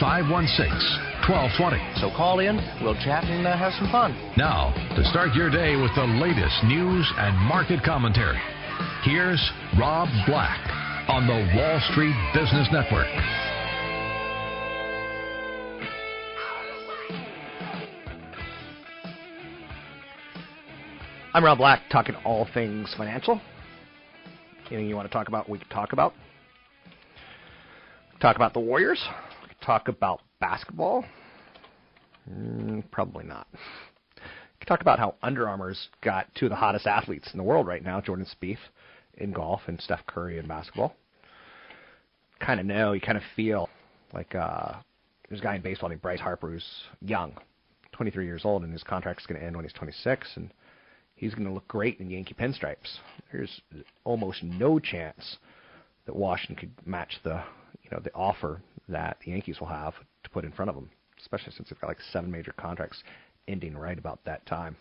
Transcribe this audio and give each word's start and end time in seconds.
516 0.00 0.68
1220. 1.28 1.78
So 2.00 2.10
call 2.14 2.38
in, 2.38 2.56
we'll 2.82 2.94
chat 3.02 3.24
and 3.24 3.46
uh, 3.46 3.56
have 3.56 3.72
some 3.74 3.90
fun. 3.90 4.14
Now, 4.36 4.70
to 4.94 5.04
start 5.10 5.34
your 5.34 5.50
day 5.50 5.76
with 5.76 5.90
the 5.94 6.06
latest 6.20 6.54
news 6.64 7.06
and 7.18 7.36
market 7.48 7.82
commentary, 7.82 8.38
here's 9.02 9.42
Rob 9.78 10.08
Black 10.26 10.60
on 11.08 11.26
the 11.26 11.38
Wall 11.56 11.80
Street 11.90 12.14
Business 12.34 12.68
Network. 12.70 13.08
I'm 21.34 21.44
Rob 21.44 21.58
Black, 21.58 21.82
talking 21.90 22.14
all 22.24 22.48
things 22.54 22.94
financial. 22.96 23.40
Anything 24.70 24.88
you 24.88 24.96
want 24.96 25.06
to 25.06 25.12
talk 25.12 25.28
about, 25.28 25.48
we 25.48 25.58
can 25.58 25.68
talk 25.68 25.92
about. 25.92 26.14
Talk 28.20 28.36
about 28.36 28.54
the 28.54 28.60
Warriors. 28.60 29.02
Talk 29.66 29.88
about 29.88 30.22
basketball. 30.38 31.04
Mm, 32.30 32.88
probably 32.92 33.24
not. 33.24 33.48
We 33.52 34.60
can 34.60 34.68
talk 34.68 34.80
about 34.80 35.00
how 35.00 35.16
Under 35.24 35.48
Armour's 35.48 35.88
got 36.02 36.32
two 36.36 36.46
of 36.46 36.50
the 36.50 36.56
hottest 36.56 36.86
athletes 36.86 37.28
in 37.32 37.36
the 37.36 37.42
world 37.42 37.66
right 37.66 37.82
now, 37.82 38.00
Jordan 38.00 38.26
Spieth 38.40 38.60
in 39.14 39.32
golf 39.32 39.62
and 39.66 39.80
Steph 39.80 40.06
Curry 40.06 40.38
in 40.38 40.46
basketball. 40.46 40.94
Kind 42.38 42.60
of 42.60 42.66
know, 42.66 42.92
you 42.92 43.00
kind 43.00 43.18
of 43.18 43.24
feel 43.34 43.68
like 44.12 44.36
uh, 44.36 44.74
there's 45.28 45.40
a 45.40 45.42
guy 45.42 45.56
in 45.56 45.62
baseball 45.62 45.88
named 45.88 46.00
Bryce 46.02 46.20
Harper 46.20 46.48
who's 46.48 46.84
young, 47.00 47.32
23 47.90 48.24
years 48.24 48.42
old, 48.44 48.62
and 48.62 48.72
his 48.72 48.84
contract's 48.84 49.26
going 49.26 49.40
to 49.40 49.44
end 49.44 49.56
when 49.56 49.64
he's 49.64 49.72
26, 49.72 50.28
and 50.36 50.54
he's 51.16 51.34
going 51.34 51.48
to 51.48 51.52
look 51.52 51.66
great 51.66 51.98
in 51.98 52.08
Yankee 52.08 52.34
pinstripes. 52.34 52.98
There's 53.32 53.60
almost 54.04 54.44
no 54.44 54.78
chance 54.78 55.38
that 56.04 56.14
Washington 56.14 56.54
could 56.54 56.86
match 56.86 57.18
the 57.24 57.42
you 57.82 57.90
know 57.90 58.00
the 58.02 58.14
offer 58.14 58.60
that 58.88 59.18
the 59.24 59.32
Yankees 59.32 59.60
will 59.60 59.68
have 59.68 59.94
to 60.24 60.30
put 60.30 60.44
in 60.44 60.52
front 60.52 60.68
of 60.68 60.74
them, 60.74 60.90
especially 61.20 61.52
since 61.52 61.68
they've 61.68 61.80
got 61.80 61.88
like 61.88 62.00
seven 62.12 62.30
major 62.30 62.52
contracts 62.56 63.02
ending 63.48 63.76
right 63.76 63.98
about 63.98 64.20
that 64.24 64.44
time. 64.46 64.76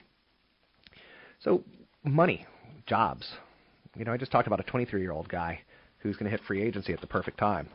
So 1.44 1.64
money, 2.04 2.46
jobs. 2.86 3.28
You 3.96 4.06
know, 4.06 4.14
I 4.14 4.18
just 4.18 4.32
talked 4.32 4.48
about 4.48 4.60
a 4.60 4.64
23-year-old 4.64 5.30
guy 5.30 5.62
who's 6.00 6.16
going 6.18 6.26
to 6.26 6.32
hit 6.32 6.46
free 6.48 6.62
agency 6.62 6.94
at 6.94 7.02
the 7.02 7.08
perfect 7.08 7.38
time. 7.38 7.70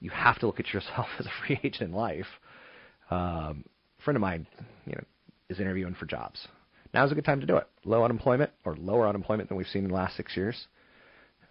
You 0.00 0.10
have 0.10 0.38
to 0.40 0.46
look 0.46 0.60
at 0.60 0.72
yourself 0.72 1.06
as 1.18 1.26
a 1.26 1.30
free 1.46 1.58
agent 1.62 1.90
in 1.90 1.92
life. 1.92 2.26
Um, 3.10 3.64
a 3.98 4.02
friend 4.04 4.16
of 4.16 4.20
mine, 4.20 4.46
you 4.86 4.92
know, 4.92 5.04
is 5.48 5.60
interviewing 5.60 5.94
for 5.94 6.06
jobs. 6.06 6.46
Now's 6.94 7.12
a 7.12 7.14
good 7.14 7.24
time 7.24 7.40
to 7.40 7.46
do 7.46 7.56
it. 7.56 7.66
Low 7.84 8.04
unemployment 8.04 8.50
or 8.64 8.76
lower 8.76 9.08
unemployment 9.08 9.48
than 9.48 9.58
we've 9.58 9.66
seen 9.66 9.84
in 9.84 9.90
the 9.90 9.96
last 9.96 10.16
six 10.16 10.36
years. 10.36 10.66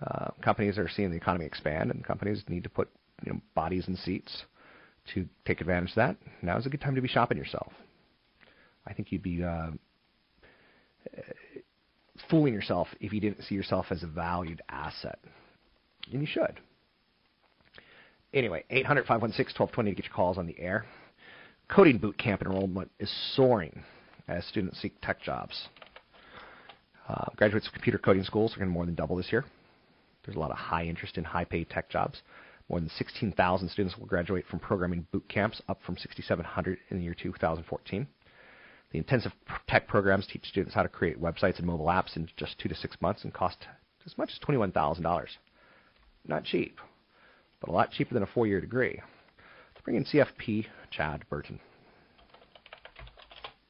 Uh, 0.06 0.30
companies 0.42 0.78
are 0.78 0.90
seeing 0.90 1.10
the 1.10 1.18
economy 1.18 1.46
expand, 1.46 1.92
and 1.92 2.04
companies 2.04 2.44
need 2.48 2.64
to 2.64 2.70
put 2.70 2.90
you 3.26 3.34
know, 3.34 3.42
bodies 3.56 3.88
and 3.88 3.98
seats 3.98 4.44
to 5.14 5.26
take 5.46 5.62
advantage 5.62 5.92
of 5.92 5.96
that. 5.96 6.18
Now 6.42 6.58
is 6.58 6.66
a 6.66 6.70
good 6.70 6.82
time 6.82 6.96
to 6.96 7.02
be 7.02 7.08
shopping 7.08 7.38
yourself. 7.38 7.72
I 8.86 8.94
think 8.94 9.12
you'd 9.12 9.24
be 9.24 9.44
uh, 9.44 9.72
fooling 12.30 12.54
yourself 12.54 12.88
if 13.00 13.14
you 13.14 13.20
didn't 13.20 13.44
see 13.44 13.56
yourself 13.56 13.88
as 13.90 14.04
a 14.04 14.08
valued 14.08 14.62
asset, 14.70 15.20
and 16.12 16.22
you 16.22 16.28
should. 16.28 16.60
Anyway, 18.34 18.64
800 18.70 19.06
516 19.06 19.60
1220 19.60 19.92
to 19.92 19.96
get 19.96 20.06
your 20.06 20.16
calls 20.16 20.38
on 20.38 20.48
the 20.48 20.60
air. 20.60 20.86
Coding 21.70 21.98
boot 21.98 22.18
camp 22.18 22.42
enrollment 22.42 22.92
is 23.00 23.12
soaring 23.36 23.84
as 24.28 24.46
students 24.46 24.82
seek 24.82 25.00
tech 25.02 25.22
jobs. 25.22 25.68
Uh, 27.08 27.26
graduates 27.36 27.68
of 27.68 27.74
computer 27.74 27.98
coding 27.98 28.24
schools 28.24 28.54
are 28.54 28.60
going 28.60 28.70
to 28.70 28.74
more 28.74 28.86
than 28.86 28.96
double 28.96 29.16
this 29.16 29.32
year. 29.32 29.46
There's 30.26 30.36
a 30.36 30.40
lot 30.40 30.52
of 30.52 30.58
high 30.58 30.86
interest 30.86 31.18
in 31.18 31.24
high 31.24 31.46
paid 31.46 31.70
tech 31.70 31.90
jobs. 31.90 32.22
More 32.70 32.80
than 32.80 32.90
16,000 32.90 33.70
students 33.70 33.98
will 33.98 34.08
graduate 34.08 34.46
from 34.48 34.60
programming 34.60 35.08
boot 35.12 35.28
camps, 35.30 35.62
up 35.70 35.80
from 35.86 35.98
6,700 35.98 36.80
in 36.90 36.98
the 36.98 37.04
year 37.04 37.16
2014. 37.16 38.08
The 38.92 38.98
intensive 38.98 39.32
tech 39.68 39.88
programs 39.88 40.28
teach 40.28 40.46
students 40.46 40.76
how 40.76 40.84
to 40.84 40.90
create 40.90 41.22
websites 41.22 41.58
and 41.58 41.68
mobile 41.68 41.88
apps 41.88 42.16
in 42.16 42.30
just 42.38 42.58
two 42.60 42.70
to 42.70 42.76
six 42.76 42.98
months 43.02 43.24
and 43.24 43.34
cost 43.34 43.68
as 44.06 44.18
much 44.18 44.32
as 44.32 44.40
$21,000. 44.40 45.28
Not 46.26 46.44
cheap, 46.44 46.80
but 47.60 47.70
a 47.70 47.74
lot 47.74 47.92
cheaper 47.92 48.14
than 48.14 48.24
a 48.24 48.28
four 48.28 48.48
year 48.48 48.62
degree. 48.62 49.02
Let's 49.74 49.84
bring 49.84 49.98
in 49.98 50.06
CFP 50.06 50.66
Chad 50.92 51.24
Burton. 51.30 51.60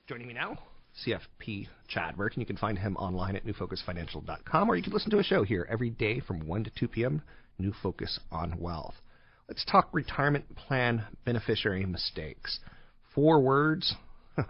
Joining 0.08 0.28
me 0.28 0.34
now, 0.34 0.58
CFP 1.06 1.68
Chad 1.88 2.16
Burton. 2.16 2.40
You 2.40 2.46
can 2.46 2.58
find 2.58 2.80
him 2.80 2.96
online 2.98 3.36
at 3.36 3.46
newfocusfinancial.com, 3.46 4.70
or 4.70 4.76
you 4.76 4.84
can 4.84 4.94
listen 4.94 5.12
to 5.12 5.20
a 5.20 5.24
show 5.24 5.44
here 5.44 5.68
every 5.70 5.90
day 5.90 6.20
from 6.20 6.48
1 6.48 6.64
to 6.64 6.70
2 6.72 6.88
p.m. 6.88 7.22
New 7.60 7.74
Focus 7.84 8.20
on 8.32 8.60
Wealth. 8.60 8.96
Let's 9.48 9.64
talk 9.66 9.90
retirement 9.94 10.56
plan 10.56 11.06
beneficiary 11.26 11.86
mistakes. 11.86 12.60
Four 13.16 13.40
words, 13.42 13.96
and 14.38 14.48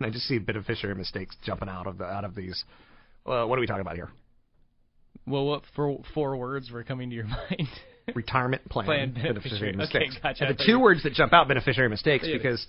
I 0.00 0.10
just 0.10 0.26
see 0.26 0.38
beneficiary 0.38 0.94
mistakes 0.94 1.36
jumping 1.44 1.68
out 1.68 1.86
of 1.86 1.98
the 1.98 2.04
out 2.04 2.24
of 2.24 2.34
these. 2.34 2.64
Uh, 3.26 3.44
what 3.44 3.58
are 3.58 3.60
we 3.60 3.66
talking 3.66 3.80
about 3.82 3.96
here? 3.96 4.10
Well, 5.26 5.44
what 5.46 5.62
for 5.76 5.98
four 6.14 6.36
words 6.36 6.70
were 6.70 6.84
coming 6.84 7.10
to 7.10 7.16
your 7.16 7.24
mind? 7.26 7.68
Retirement 8.14 8.66
plan, 8.70 8.86
Plan 8.86 9.12
beneficiary, 9.12 9.72
beneficiary. 9.72 9.76
mistakes. 9.76 10.14
Okay, 10.16 10.22
gotcha. 10.22 10.44
And 10.46 10.56
the 10.58 10.64
two 10.64 10.78
words 10.80 11.02
that 11.02 11.12
jump 11.12 11.32
out 11.34 11.48
beneficiary 11.48 11.90
mistakes 11.90 12.24
Yeah. 12.26 12.36
because 12.38 12.66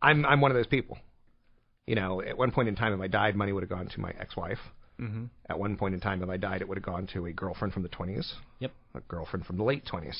I'm 0.00 0.24
I'm 0.24 0.40
one 0.40 0.50
of 0.50 0.56
those 0.56 0.68
people. 0.68 0.96
You 1.86 1.96
know, 1.96 2.22
at 2.22 2.38
one 2.38 2.52
point 2.52 2.68
in 2.68 2.76
time, 2.76 2.94
if 2.94 3.00
I 3.00 3.08
died, 3.08 3.34
money 3.36 3.52
would 3.52 3.62
have 3.62 3.68
gone 3.70 3.88
to 3.88 4.00
my 4.00 4.10
ex-wife. 4.18 4.58
Mm-hmm. 5.00 5.24
At 5.48 5.58
one 5.58 5.76
point 5.76 5.94
in 5.94 6.00
time, 6.00 6.22
if 6.22 6.28
I 6.28 6.36
died, 6.36 6.60
it 6.60 6.68
would 6.68 6.76
have 6.76 6.84
gone 6.84 7.08
to 7.14 7.26
a 7.26 7.32
girlfriend 7.32 7.72
from 7.72 7.82
the 7.82 7.88
20s. 7.88 8.32
Yep. 8.58 8.72
A 8.94 9.00
girlfriend 9.00 9.46
from 9.46 9.56
the 9.56 9.64
late 9.64 9.84
20s. 9.86 10.16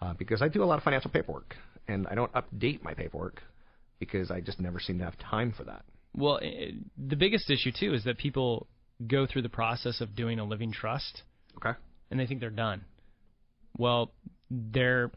Uh, 0.00 0.14
because 0.14 0.42
I 0.42 0.48
do 0.48 0.62
a 0.62 0.66
lot 0.66 0.78
of 0.78 0.82
financial 0.82 1.10
paperwork, 1.10 1.54
and 1.86 2.06
I 2.08 2.14
don't 2.14 2.32
update 2.32 2.82
my 2.82 2.94
paperwork 2.94 3.42
because 3.98 4.30
I 4.30 4.40
just 4.40 4.58
never 4.58 4.80
seem 4.80 4.98
to 4.98 5.04
have 5.04 5.18
time 5.18 5.52
for 5.56 5.64
that. 5.64 5.84
Well, 6.16 6.40
i 6.42 6.72
the 6.96 7.16
biggest 7.16 7.50
issue 7.50 7.70
too 7.78 7.94
is 7.94 8.04
that 8.04 8.18
people 8.18 8.66
go 9.06 9.26
through 9.26 9.42
the 9.42 9.48
process 9.50 10.00
of 10.00 10.16
doing 10.16 10.38
a 10.38 10.44
living 10.44 10.72
trust 10.72 11.22
Okay. 11.56 11.78
and 12.10 12.18
they 12.18 12.26
think 12.26 12.40
they're 12.40 12.50
done. 12.50 12.84
Well, 13.78 14.12
they're 14.50 15.10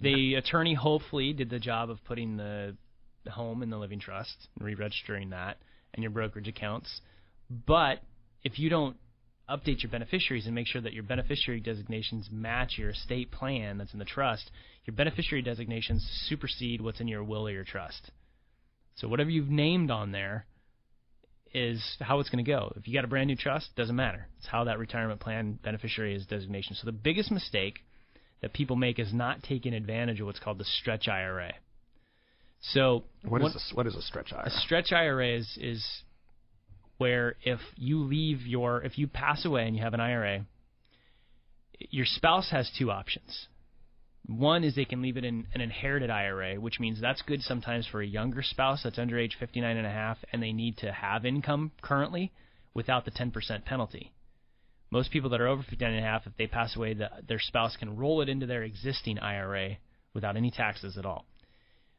the 0.00 0.34
attorney 0.34 0.74
hopefully 0.74 1.32
did 1.32 1.50
the 1.50 1.58
job 1.58 1.90
of 1.90 2.02
putting 2.04 2.36
the 2.36 2.76
home 3.28 3.62
in 3.62 3.70
the 3.70 3.76
living 3.78 4.00
trust 4.00 4.48
and 4.56 4.66
re-registering 4.66 5.30
that 5.30 5.58
and 5.92 6.02
your 6.02 6.10
brokerage 6.10 6.48
accounts. 6.48 7.00
But 7.66 8.00
if 8.42 8.58
you 8.58 8.70
don't 8.70 8.96
update 9.48 9.82
your 9.82 9.90
beneficiaries 9.90 10.46
and 10.46 10.54
make 10.54 10.66
sure 10.66 10.80
that 10.80 10.92
your 10.92 11.02
beneficiary 11.02 11.60
designations 11.60 12.28
match 12.30 12.74
your 12.78 12.90
estate 12.90 13.30
plan 13.30 13.78
that's 13.78 13.92
in 13.92 13.98
the 13.98 14.04
trust, 14.04 14.50
your 14.84 14.94
beneficiary 14.94 15.42
designations 15.42 16.06
supersede 16.28 16.80
what's 16.80 17.00
in 17.00 17.08
your 17.08 17.24
will 17.24 17.46
or 17.46 17.50
your 17.50 17.64
trust. 17.64 18.10
So 18.96 19.08
whatever 19.08 19.30
you've 19.30 19.48
named 19.48 19.90
on 19.90 20.12
there 20.12 20.46
is 21.52 21.82
how 22.00 22.20
it's 22.20 22.30
going 22.30 22.44
to 22.44 22.48
go. 22.48 22.72
If 22.76 22.86
you 22.86 22.94
got 22.94 23.04
a 23.04 23.08
brand 23.08 23.26
new 23.26 23.36
trust, 23.36 23.70
it 23.76 23.80
doesn't 23.80 23.96
matter. 23.96 24.28
It's 24.38 24.46
how 24.46 24.64
that 24.64 24.78
retirement 24.78 25.20
plan 25.20 25.58
beneficiary 25.62 26.14
is 26.14 26.26
designation. 26.26 26.76
So 26.76 26.86
the 26.86 26.92
biggest 26.92 27.30
mistake 27.32 27.80
that 28.40 28.52
people 28.52 28.76
make 28.76 28.98
is 28.98 29.12
not 29.12 29.42
taking 29.42 29.74
advantage 29.74 30.20
of 30.20 30.26
what's 30.26 30.38
called 30.38 30.58
the 30.58 30.64
stretch 30.64 31.08
IRA. 31.08 31.52
So 32.60 33.04
What 33.24 33.42
is 33.42 33.52
this? 33.54 33.72
What 33.74 33.86
is 33.86 33.96
a 33.96 34.02
stretch 34.02 34.32
IRA? 34.32 34.46
a 34.46 34.50
stretch 34.50 34.92
IRA 34.92 35.36
is, 35.38 35.58
is 35.60 35.84
where 37.00 37.36
if 37.42 37.60
you 37.76 38.00
leave 38.00 38.42
your 38.42 38.82
if 38.82 38.98
you 38.98 39.06
pass 39.06 39.46
away 39.46 39.66
and 39.66 39.74
you 39.74 39.82
have 39.82 39.94
an 39.94 40.00
IRA, 40.00 40.44
your 41.78 42.04
spouse 42.04 42.50
has 42.50 42.70
two 42.78 42.90
options. 42.90 43.46
One 44.26 44.64
is 44.64 44.74
they 44.74 44.84
can 44.84 45.00
leave 45.00 45.16
it 45.16 45.24
in 45.24 45.46
an 45.54 45.62
inherited 45.62 46.10
IRA, 46.10 46.60
which 46.60 46.78
means 46.78 47.00
that's 47.00 47.22
good 47.22 47.40
sometimes 47.40 47.86
for 47.86 48.02
a 48.02 48.06
younger 48.06 48.42
spouse 48.42 48.82
that's 48.84 48.98
under 48.98 49.18
age 49.18 49.38
59 49.40 49.78
and 49.78 49.86
a 49.86 49.90
half 49.90 50.18
and 50.30 50.42
they 50.42 50.52
need 50.52 50.76
to 50.78 50.92
have 50.92 51.24
income 51.24 51.72
currently 51.80 52.32
without 52.74 53.06
the 53.06 53.10
10% 53.10 53.64
penalty. 53.64 54.12
Most 54.90 55.10
people 55.10 55.30
that 55.30 55.40
are 55.40 55.48
over 55.48 55.62
59 55.62 55.90
and 55.94 56.04
a 56.04 56.06
half, 56.06 56.26
if 56.26 56.36
they 56.36 56.46
pass 56.46 56.76
away, 56.76 56.92
the, 56.92 57.08
their 57.26 57.40
spouse 57.40 57.76
can 57.78 57.96
roll 57.96 58.20
it 58.20 58.28
into 58.28 58.44
their 58.44 58.62
existing 58.62 59.18
IRA 59.18 59.78
without 60.12 60.36
any 60.36 60.50
taxes 60.50 60.98
at 60.98 61.06
all. 61.06 61.24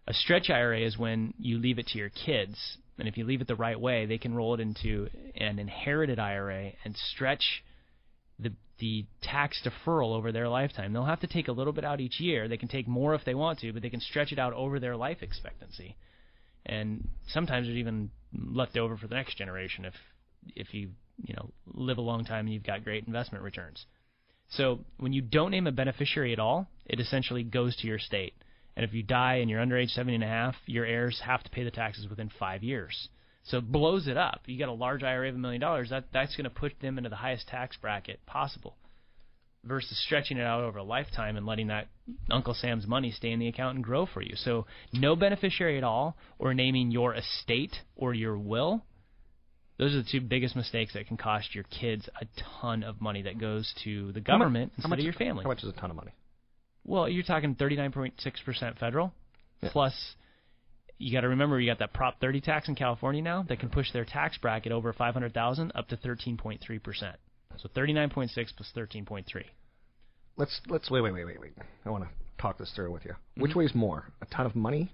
A 0.08 0.14
stretch 0.14 0.52
IRA 0.52 0.82
is 0.82 0.96
when 0.96 1.34
you 1.40 1.58
leave 1.58 1.80
it 1.80 1.88
to 1.88 1.98
your 1.98 2.10
kids, 2.10 2.78
and 3.02 3.08
if 3.08 3.18
you 3.18 3.26
leave 3.26 3.42
it 3.42 3.48
the 3.48 3.56
right 3.56 3.80
way, 3.80 4.06
they 4.06 4.20
can 4.20 4.36
roll 4.36 4.54
it 4.54 4.60
into 4.60 5.10
an 5.34 5.58
inherited 5.58 6.20
IRA 6.20 6.74
and 6.86 6.96
stretch 6.96 7.64
the 8.38 8.54
the 8.78 9.08
tax 9.24 9.60
deferral 9.66 10.16
over 10.16 10.32
their 10.32 10.48
lifetime. 10.48 10.94
They'll 10.94 11.06
have 11.06 11.22
to 11.22 11.28
take 11.28 11.48
a 11.48 11.52
little 11.52 11.74
bit 11.74 11.84
out 11.84 12.00
each 12.00 12.20
year. 12.20 12.48
They 12.48 12.58
can 12.58 12.68
take 12.68 12.88
more 12.88 13.16
if 13.16 13.26
they 13.26 13.34
want 13.34 13.58
to, 13.60 13.74
but 13.74 13.82
they 13.82 13.90
can 13.90 14.02
stretch 14.02 14.32
it 14.32 14.38
out 14.38 14.54
over 14.54 14.80
their 14.80 14.96
life 14.96 15.18
expectancy. 15.22 15.98
And 16.64 17.08
sometimes 17.28 17.66
there's 17.66 17.80
even 17.80 18.12
left 18.38 18.78
over 18.78 18.96
for 18.98 19.08
the 19.08 19.16
next 19.16 19.36
generation 19.36 19.84
if 19.86 19.96
if 20.56 20.72
you 20.72 20.92
you 21.24 21.34
know 21.34 21.50
live 21.74 21.98
a 21.98 22.02
long 22.02 22.24
time 22.24 22.46
and 22.46 22.54
you've 22.54 22.64
got 22.64 22.84
great 22.84 23.08
investment 23.08 23.44
returns. 23.44 23.84
So 24.52 24.82
when 25.00 25.12
you 25.12 25.24
don't 25.24 25.50
name 25.50 25.66
a 25.66 25.72
beneficiary 25.72 26.34
at 26.34 26.40
all, 26.40 26.68
it 26.86 27.00
essentially 27.00 27.44
goes 27.44 27.76
to 27.78 27.88
your 27.88 27.98
state. 27.98 28.36
And 28.76 28.86
if 28.86 28.94
you 28.94 29.04
die 29.04 29.36
and 29.36 29.50
you're 29.50 29.60
under 29.60 29.78
age 29.78 29.90
70 29.90 30.16
and 30.16 30.24
a 30.24 30.28
half, 30.28 30.56
your 30.66 30.86
heirs 30.86 31.22
have 31.26 31.44
to 31.44 31.50
pay 31.50 31.64
the 31.64 31.72
taxes 31.72 32.08
within 32.10 32.32
five 32.40 32.64
years. 32.64 33.10
So 33.44 33.58
it 33.58 33.72
blows 33.72 34.08
it 34.08 34.18
up. 34.18 34.42
You 34.46 34.58
got 34.60 34.70
a 34.70 34.74
large 34.74 35.04
IRA 35.04 35.30
of 35.30 35.36
a 35.36 35.38
million 35.38 35.62
dollars, 35.62 35.90
that 35.90 36.06
that's 36.14 36.36
going 36.36 36.46
to 36.46 36.50
put 36.50 36.80
them 36.80 36.98
into 36.98 37.10
the 37.10 37.16
highest 37.16 37.48
tax 37.48 37.76
bracket 37.78 38.26
possible. 38.26 38.78
Versus 39.64 40.02
stretching 40.06 40.38
it 40.38 40.44
out 40.44 40.64
over 40.64 40.80
a 40.80 40.84
lifetime 40.84 41.38
and 41.38 41.46
letting 41.46 41.68
that 41.68 41.88
Uncle 42.32 42.56
Sam's 42.56 42.88
money 42.88 43.12
stay 43.12 43.32
in 43.32 43.40
the 43.40 43.48
account 43.48 43.76
and 43.76 43.84
grow 43.84 44.08
for 44.08 44.22
you. 44.22 44.36
So 44.36 44.66
no 44.92 45.16
beneficiary 45.16 45.78
at 45.78 45.84
all, 45.84 46.18
or 46.40 46.54
naming 46.56 46.90
your 46.90 47.14
estate 47.14 47.76
or 47.96 48.14
your 48.14 48.38
will. 48.38 48.84
Those 49.78 49.94
are 49.94 49.98
the 49.98 50.10
two 50.12 50.22
biggest 50.22 50.56
mistakes 50.56 50.94
that 50.94 51.08
can 51.08 51.18
cost 51.18 51.54
your 51.54 51.64
kids 51.66 52.10
a 52.20 52.26
ton 52.62 52.84
of 52.84 53.02
money 53.02 53.24
that 53.24 53.40
goes 53.40 53.72
to 53.84 54.12
the 54.14 54.20
government 54.20 54.72
How 54.72 54.78
instead 54.78 54.90
much, 54.90 55.00
of 55.00 55.06
your 55.06 55.14
family. 55.14 55.44
How 55.44 55.50
much 55.50 55.64
is 55.64 55.70
a 55.70 55.74
ton 55.74 55.90
of 55.90 55.96
money? 55.96 56.12
Well, 56.84 57.08
you're 57.08 57.24
talking 57.24 57.56
39.6% 57.56 58.78
federal, 58.80 59.14
Yeah. 59.62 59.70
plus 59.72 60.16
you 60.98 61.12
got 61.12 61.22
to 61.22 61.30
remember 61.30 61.60
you 61.60 61.70
got 61.70 61.80
that 61.80 61.94
Prop 61.94 62.20
30 62.20 62.42
tax 62.42 62.68
in 62.68 62.76
California 62.76 63.22
now 63.22 63.44
that 63.44 63.60
can 63.60 63.70
push 63.70 63.92
their 63.92 64.06
tax 64.06 64.38
bracket 64.38 64.72
over 64.72 64.94
500,000 64.94 65.72
up 65.76 65.88
to 65.90 65.98
13.3%. 65.98 67.16
So 67.58 67.70
39.6 67.76 68.56
plus 68.56 68.72
13.3. 68.76 69.26
Let's 70.38 70.62
let's 70.70 70.90
wait 70.90 71.02
wait 71.02 71.12
wait 71.12 71.26
wait 71.26 71.42
wait. 71.42 71.54
I 71.86 71.90
want 71.90 72.06
to 72.06 72.10
talk 72.42 72.58
this 72.58 72.72
through 72.76 72.92
with 72.92 73.04
you. 73.04 73.12
Mm-hmm. 73.12 73.42
Which 73.42 73.56
weighs 73.56 73.76
more, 73.76 74.06
a 74.22 74.26
ton 74.28 74.46
of 74.46 74.56
money, 74.56 74.94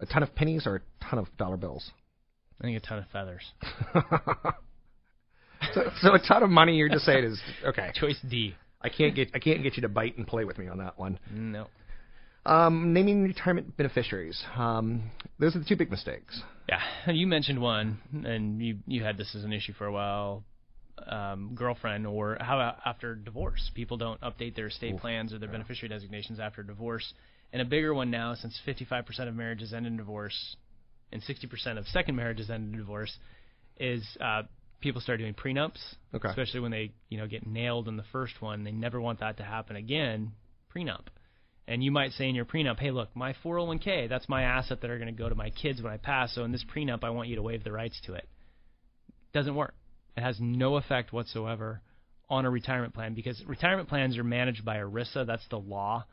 a 0.00 0.06
ton 0.06 0.22
of 0.22 0.34
pennies, 0.34 0.66
or 0.66 0.76
a 0.76 0.80
ton 1.04 1.18
of 1.18 1.26
dollar 1.38 1.56
bills? 1.56 1.90
I 2.60 2.64
think 2.64 2.76
a 2.76 2.86
ton 2.86 2.98
of 2.98 3.06
feathers. 3.12 3.42
So, 5.74 5.82
so 6.00 6.14
a 6.14 6.18
ton 6.20 6.42
of 6.42 6.50
money. 6.50 6.76
You're 6.76 6.88
just 6.88 7.04
saying 7.04 7.24
is 7.24 7.40
okay. 7.66 7.90
Choice 7.94 8.18
D. 8.28 8.54
I 8.80 8.88
can't 8.88 9.14
get 9.14 9.30
I 9.34 9.38
can't 9.38 9.62
get 9.62 9.76
you 9.76 9.82
to 9.82 9.88
bite 9.88 10.16
and 10.16 10.26
play 10.26 10.44
with 10.44 10.58
me 10.58 10.68
on 10.68 10.78
that 10.78 10.98
one. 10.98 11.18
No. 11.32 11.66
Um, 12.46 12.92
naming 12.94 13.24
retirement 13.24 13.76
beneficiaries. 13.76 14.42
Um, 14.56 15.10
those 15.38 15.54
are 15.54 15.58
the 15.58 15.64
two 15.64 15.76
big 15.76 15.90
mistakes. 15.90 16.40
Yeah, 16.68 17.12
you 17.12 17.26
mentioned 17.26 17.60
one, 17.60 17.98
and 18.24 18.62
you 18.62 18.78
you 18.86 19.02
had 19.02 19.16
this 19.18 19.34
as 19.34 19.44
an 19.44 19.52
issue 19.52 19.72
for 19.72 19.86
a 19.86 19.92
while. 19.92 20.44
Um, 21.06 21.52
girlfriend, 21.54 22.06
or 22.06 22.38
how 22.40 22.76
after 22.84 23.14
divorce? 23.14 23.70
People 23.74 23.96
don't 23.96 24.20
update 24.20 24.56
their 24.56 24.66
estate 24.66 24.96
plans 24.98 25.32
or 25.32 25.38
their 25.38 25.48
beneficiary 25.48 25.88
designations 25.88 26.40
after 26.40 26.62
divorce. 26.64 27.14
And 27.52 27.62
a 27.62 27.64
bigger 27.64 27.94
one 27.94 28.10
now, 28.10 28.34
since 28.34 28.60
55% 28.66 29.28
of 29.28 29.34
marriages 29.34 29.72
end 29.72 29.86
in 29.86 29.96
divorce, 29.96 30.56
and 31.12 31.22
60% 31.22 31.78
of 31.78 31.86
second 31.86 32.16
marriages 32.16 32.50
end 32.50 32.74
in 32.74 32.78
divorce, 32.78 33.16
is 33.78 34.04
uh, 34.20 34.42
people 34.80 35.00
start 35.00 35.18
doing 35.18 35.34
prenups. 35.34 35.78
Okay. 36.14 36.28
Especially 36.28 36.60
when 36.60 36.70
they 36.70 36.92
you 37.08 37.18
know 37.18 37.26
get 37.26 37.46
nailed 37.46 37.88
in 37.88 37.96
the 37.96 38.04
first 38.12 38.40
one, 38.40 38.64
they 38.64 38.72
never 38.72 39.00
want 39.00 39.20
that 39.20 39.36
to 39.38 39.42
happen 39.42 39.76
again. 39.76 40.32
Prenup. 40.74 41.06
And 41.66 41.84
you 41.84 41.90
might 41.90 42.12
say 42.12 42.26
in 42.28 42.34
your 42.34 42.46
prenup, 42.46 42.78
hey, 42.78 42.90
look, 42.90 43.14
my 43.14 43.34
401k, 43.44 44.08
that's 44.08 44.26
my 44.26 44.42
asset 44.42 44.80
that 44.80 44.90
are 44.90 44.98
going 44.98 45.14
to 45.14 45.22
go 45.22 45.28
to 45.28 45.34
my 45.34 45.50
kids 45.50 45.82
when 45.82 45.92
I 45.92 45.98
pass. 45.98 46.34
So 46.34 46.44
in 46.44 46.50
this 46.50 46.64
prenup, 46.64 47.04
I 47.04 47.10
want 47.10 47.28
you 47.28 47.36
to 47.36 47.42
waive 47.42 47.62
the 47.62 47.72
rights 47.72 48.00
to 48.06 48.14
it. 48.14 48.26
Doesn't 49.34 49.54
work. 49.54 49.74
It 50.16 50.22
has 50.22 50.38
no 50.40 50.76
effect 50.76 51.12
whatsoever 51.12 51.82
on 52.30 52.46
a 52.46 52.50
retirement 52.50 52.94
plan 52.94 53.12
because 53.12 53.42
retirement 53.46 53.88
plans 53.88 54.16
are 54.16 54.24
managed 54.24 54.64
by 54.64 54.78
ERISA. 54.78 55.26
That's 55.26 55.46
the 55.50 55.58
law. 55.58 56.06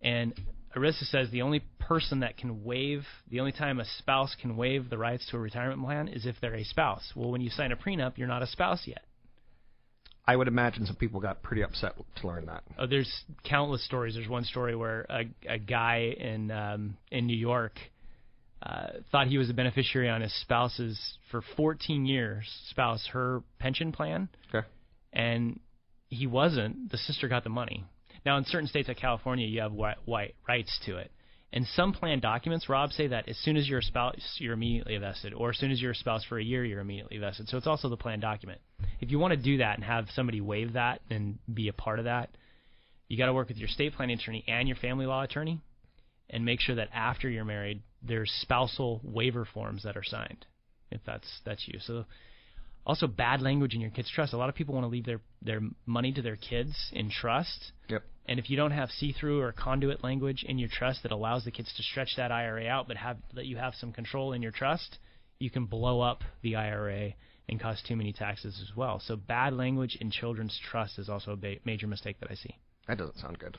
And 0.00 0.32
ERISA 0.76 1.04
says 1.10 1.30
the 1.30 1.42
only 1.42 1.62
person 1.80 2.20
that 2.20 2.36
can 2.36 2.64
waive, 2.64 3.04
the 3.30 3.40
only 3.40 3.52
time 3.52 3.80
a 3.80 3.84
spouse 3.98 4.36
can 4.40 4.56
waive 4.56 4.90
the 4.90 4.98
rights 4.98 5.26
to 5.30 5.36
a 5.36 5.40
retirement 5.40 5.82
plan 5.82 6.08
is 6.08 6.26
if 6.26 6.36
they're 6.40 6.54
a 6.54 6.64
spouse. 6.64 7.12
Well, 7.16 7.30
when 7.30 7.40
you 7.40 7.50
sign 7.50 7.72
a 7.72 7.76
prenup, 7.76 8.18
you're 8.18 8.28
not 8.28 8.42
a 8.42 8.46
spouse 8.46 8.82
yet. 8.86 9.02
I 10.26 10.36
would 10.36 10.46
imagine 10.46 10.84
some 10.84 10.96
people 10.96 11.20
got 11.20 11.42
pretty 11.42 11.62
upset 11.62 11.94
to 12.20 12.26
learn 12.26 12.46
that. 12.46 12.62
Oh, 12.78 12.86
there's 12.86 13.10
countless 13.48 13.82
stories. 13.86 14.14
There's 14.14 14.28
one 14.28 14.44
story 14.44 14.76
where 14.76 15.06
a, 15.08 15.24
a 15.48 15.58
guy 15.58 16.14
in 16.18 16.50
um, 16.50 16.98
in 17.10 17.26
New 17.26 17.36
York 17.36 17.72
uh, 18.62 18.88
thought 19.10 19.28
he 19.28 19.38
was 19.38 19.48
a 19.48 19.54
beneficiary 19.54 20.10
on 20.10 20.20
his 20.20 20.38
spouse's 20.42 21.00
for 21.30 21.40
14 21.56 22.04
years 22.04 22.44
spouse 22.68 23.08
her 23.12 23.42
pension 23.58 23.90
plan, 23.90 24.28
Okay. 24.54 24.66
and 25.14 25.60
he 26.08 26.26
wasn't. 26.26 26.90
The 26.90 26.98
sister 26.98 27.26
got 27.28 27.42
the 27.42 27.50
money. 27.50 27.84
Now, 28.28 28.36
in 28.36 28.44
certain 28.44 28.68
states 28.68 28.88
like 28.88 28.98
California, 28.98 29.46
you 29.46 29.62
have 29.62 29.72
white, 29.72 29.96
white 30.04 30.34
rights 30.46 30.78
to 30.84 30.98
it. 30.98 31.10
And 31.50 31.66
some 31.68 31.94
plan 31.94 32.20
documents, 32.20 32.68
Rob, 32.68 32.90
say 32.92 33.06
that 33.06 33.26
as 33.26 33.38
soon 33.38 33.56
as 33.56 33.66
you're 33.66 33.78
a 33.78 33.82
spouse, 33.82 34.36
you're 34.36 34.52
immediately 34.52 34.98
vested, 34.98 35.32
or 35.32 35.48
as 35.48 35.56
soon 35.56 35.70
as 35.70 35.80
you're 35.80 35.92
a 35.92 35.94
spouse 35.94 36.26
for 36.28 36.38
a 36.38 36.44
year, 36.44 36.62
you're 36.62 36.80
immediately 36.80 37.16
vested. 37.16 37.48
So 37.48 37.56
it's 37.56 37.66
also 37.66 37.88
the 37.88 37.96
plan 37.96 38.20
document. 38.20 38.60
If 39.00 39.10
you 39.10 39.18
want 39.18 39.32
to 39.32 39.42
do 39.42 39.56
that 39.56 39.76
and 39.76 39.82
have 39.82 40.08
somebody 40.14 40.42
waive 40.42 40.74
that 40.74 41.00
and 41.08 41.38
be 41.50 41.68
a 41.68 41.72
part 41.72 42.00
of 42.00 42.04
that, 42.04 42.28
you 43.08 43.16
got 43.16 43.26
to 43.26 43.32
work 43.32 43.48
with 43.48 43.56
your 43.56 43.66
state 43.66 43.94
planning 43.94 44.18
attorney 44.18 44.44
and 44.46 44.68
your 44.68 44.76
family 44.76 45.06
law 45.06 45.22
attorney, 45.22 45.62
and 46.28 46.44
make 46.44 46.60
sure 46.60 46.74
that 46.74 46.90
after 46.92 47.30
you're 47.30 47.46
married, 47.46 47.80
there's 48.02 48.30
spousal 48.42 49.00
waiver 49.02 49.48
forms 49.54 49.84
that 49.84 49.96
are 49.96 50.04
signed, 50.04 50.44
if 50.90 51.00
that's 51.06 51.40
that's 51.46 51.66
you. 51.66 51.78
So 51.80 52.04
also 52.84 53.06
bad 53.06 53.40
language 53.40 53.72
in 53.74 53.80
your 53.80 53.90
kids' 53.90 54.10
trust. 54.14 54.34
A 54.34 54.36
lot 54.36 54.50
of 54.50 54.54
people 54.54 54.74
want 54.74 54.84
to 54.84 54.90
leave 54.90 55.06
their 55.06 55.22
their 55.40 55.60
money 55.86 56.12
to 56.12 56.20
their 56.20 56.36
kids 56.36 56.74
in 56.92 57.10
trust. 57.10 57.72
Yep. 57.88 58.02
And 58.28 58.38
if 58.38 58.50
you 58.50 58.56
don't 58.58 58.72
have 58.72 58.90
see-through 58.90 59.40
or 59.40 59.52
conduit 59.52 60.04
language 60.04 60.44
in 60.46 60.58
your 60.58 60.68
trust 60.70 61.02
that 61.02 61.12
allows 61.12 61.44
the 61.44 61.50
kids 61.50 61.72
to 61.76 61.82
stretch 61.82 62.10
that 62.18 62.30
IRA 62.30 62.68
out, 62.68 62.86
but 62.86 62.98
have 62.98 63.16
that 63.34 63.46
you 63.46 63.56
have 63.56 63.74
some 63.74 63.90
control 63.90 64.34
in 64.34 64.42
your 64.42 64.52
trust, 64.52 64.98
you 65.38 65.50
can 65.50 65.64
blow 65.64 66.02
up 66.02 66.22
the 66.42 66.54
IRA 66.54 67.14
and 67.48 67.58
cause 67.58 67.82
too 67.88 67.96
many 67.96 68.12
taxes 68.12 68.60
as 68.62 68.76
well. 68.76 69.00
So 69.00 69.16
bad 69.16 69.54
language 69.54 69.96
in 69.98 70.10
children's 70.10 70.60
trust 70.70 70.98
is 70.98 71.08
also 71.08 71.32
a 71.32 71.36
ba- 71.36 71.56
major 71.64 71.86
mistake 71.86 72.20
that 72.20 72.30
I 72.30 72.34
see. 72.34 72.54
That 72.86 72.98
doesn't 72.98 73.16
sound 73.16 73.38
good. 73.38 73.56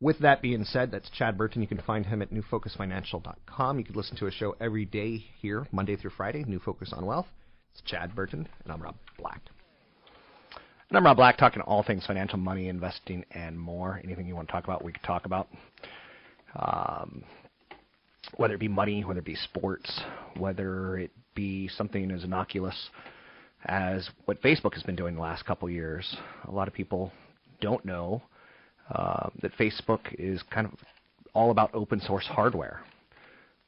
With 0.00 0.20
that 0.20 0.40
being 0.40 0.64
said, 0.64 0.90
that's 0.90 1.10
Chad 1.10 1.36
Burton. 1.36 1.60
You 1.60 1.68
can 1.68 1.82
find 1.82 2.06
him 2.06 2.22
at 2.22 2.30
newfocusfinancial.com. 2.30 3.78
You 3.78 3.84
can 3.84 3.94
listen 3.94 4.16
to 4.18 4.26
a 4.26 4.30
show 4.30 4.54
every 4.60 4.86
day 4.86 5.24
here, 5.42 5.66
Monday 5.72 5.96
through 5.96 6.12
Friday, 6.16 6.44
New 6.44 6.60
Focus 6.60 6.92
on 6.96 7.04
Wealth. 7.04 7.26
It's 7.72 7.82
Chad 7.82 8.14
Burton, 8.14 8.48
and 8.64 8.72
I'm 8.72 8.80
Rob 8.80 8.94
Black. 9.18 9.42
And 10.90 10.96
I'm 10.96 11.04
Rob 11.04 11.18
Black, 11.18 11.36
talking 11.36 11.60
all 11.60 11.82
things 11.82 12.06
financial, 12.06 12.38
money, 12.38 12.68
investing, 12.68 13.22
and 13.32 13.60
more. 13.60 14.00
Anything 14.02 14.26
you 14.26 14.34
want 14.34 14.48
to 14.48 14.52
talk 14.52 14.64
about, 14.64 14.82
we 14.82 14.90
can 14.90 15.02
talk 15.02 15.26
about. 15.26 15.46
Um, 16.56 17.24
whether 18.38 18.54
it 18.54 18.60
be 18.60 18.68
money, 18.68 19.04
whether 19.04 19.18
it 19.18 19.26
be 19.26 19.34
sports, 19.34 20.00
whether 20.38 20.96
it 20.96 21.10
be 21.34 21.68
something 21.68 22.10
as 22.10 22.24
innocuous 22.24 22.88
as 23.66 24.08
what 24.24 24.40
Facebook 24.40 24.72
has 24.72 24.82
been 24.82 24.96
doing 24.96 25.14
the 25.14 25.20
last 25.20 25.44
couple 25.44 25.68
years. 25.68 26.16
A 26.46 26.50
lot 26.50 26.68
of 26.68 26.74
people 26.74 27.12
don't 27.60 27.84
know 27.84 28.22
uh, 28.90 29.28
that 29.42 29.52
Facebook 29.58 30.00
is 30.18 30.42
kind 30.50 30.66
of 30.66 30.72
all 31.34 31.50
about 31.50 31.74
open 31.74 32.00
source 32.00 32.24
hardware, 32.24 32.80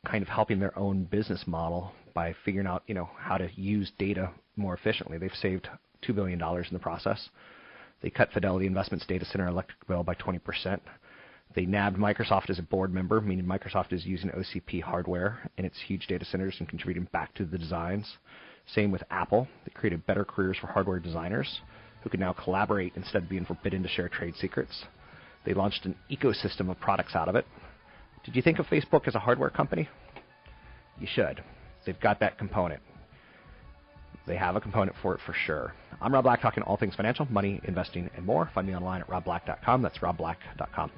kind 0.07 0.23
of 0.23 0.29
helping 0.29 0.59
their 0.59 0.77
own 0.79 1.05
business 1.05 1.45
model 1.47 1.93
by 2.15 2.35
figuring 2.47 2.67
out, 2.67 2.83
you 2.87 2.95
know, 2.95 3.11
how 3.19 3.37
to 3.37 3.51
use 3.57 3.93
data 3.99 4.31
more 4.57 4.73
efficiently. 4.73 5.19
They've 5.19 5.31
saved 5.35 5.69
two 6.03 6.13
billion 6.13 6.39
dollars 6.39 6.67
in 6.69 6.75
the 6.75 6.81
process. 6.81 7.29
They 8.03 8.11
cut 8.11 8.33
Fidelity 8.33 8.67
Investments 8.67 9.07
data 9.07 9.25
center 9.25 9.47
electric 9.49 9.87
bill 9.87 10.03
by 10.03 10.15
20 10.15 10.39
percent. 10.39 10.83
They 11.55 11.67
nabbed 11.67 11.99
Microsoft 11.99 12.49
as 12.49 12.59
a 12.59 12.63
board 12.63 12.95
member, 12.95 13.21
meaning 13.21 13.45
Microsoft 13.45 13.93
is 13.93 14.07
using 14.07 14.31
OCP 14.31 14.83
hardware 14.83 15.51
in 15.57 15.65
its 15.65 15.81
huge 15.81 16.07
data 16.07 16.25
centers 16.25 16.55
and 16.61 16.69
contributing 16.69 17.09
back 17.13 17.35
to 17.35 17.45
the 17.45 17.59
designs. 17.59 18.19
Same 18.67 18.93
with 18.93 19.03
Apple. 19.11 19.49
They 19.65 19.73
created 19.73 20.07
better 20.07 20.25
careers 20.25 20.57
for 20.61 20.69
hardware 20.69 21.01
designers 21.01 21.61
who 22.03 22.11
can 22.11 22.21
now 22.21 22.33
collaborate 22.33 22.93
instead 22.95 23.25
of 23.25 23.29
being 23.29 23.45
forbidden 23.45 23.83
to 23.83 23.89
share 23.89 24.09
trade 24.09 24.35
secrets. 24.37 24.85
They 25.45 25.55
launched 25.55 25.87
an 25.87 25.97
ecosystem 26.11 26.71
of 26.71 26.79
products 26.79 27.15
out 27.15 27.29
of 27.29 27.35
it. 27.35 27.47
Did 28.25 28.37
you 28.37 28.43
think 28.43 28.59
of 28.59 28.67
Facebook 28.67 29.09
as 29.09 29.15
a 29.15 29.19
hardware 29.19 29.51
company? 29.51 29.89
You 30.99 31.07
should. 31.11 31.43
They've 31.85 31.99
got 32.01 32.21
that 32.21 32.39
component. 32.39 32.83
They 34.31 34.37
have 34.37 34.55
a 34.55 34.61
component 34.61 34.97
for 35.03 35.13
it 35.17 35.21
for 35.27 35.33
sure. 35.33 35.75
I'm 36.01 36.15
Rob 36.15 36.23
Black, 36.23 36.41
talking 36.41 36.63
all 36.63 36.77
things 36.77 36.95
financial, 36.95 37.27
money, 37.33 37.61
investing, 37.65 38.09
and 38.17 38.25
more. 38.25 38.49
Find 38.55 38.65
me 38.65 38.77
online 38.77 39.01
at 39.01 39.09
robblack.com. 39.09 39.83
That's 39.83 39.99
robblack.com. 39.99 40.93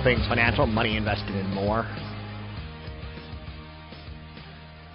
all 0.00 0.04
things 0.04 0.26
financial, 0.28 0.66
money, 0.66 0.96
invested, 0.96 1.34
and 1.34 1.52
more. 1.52 1.82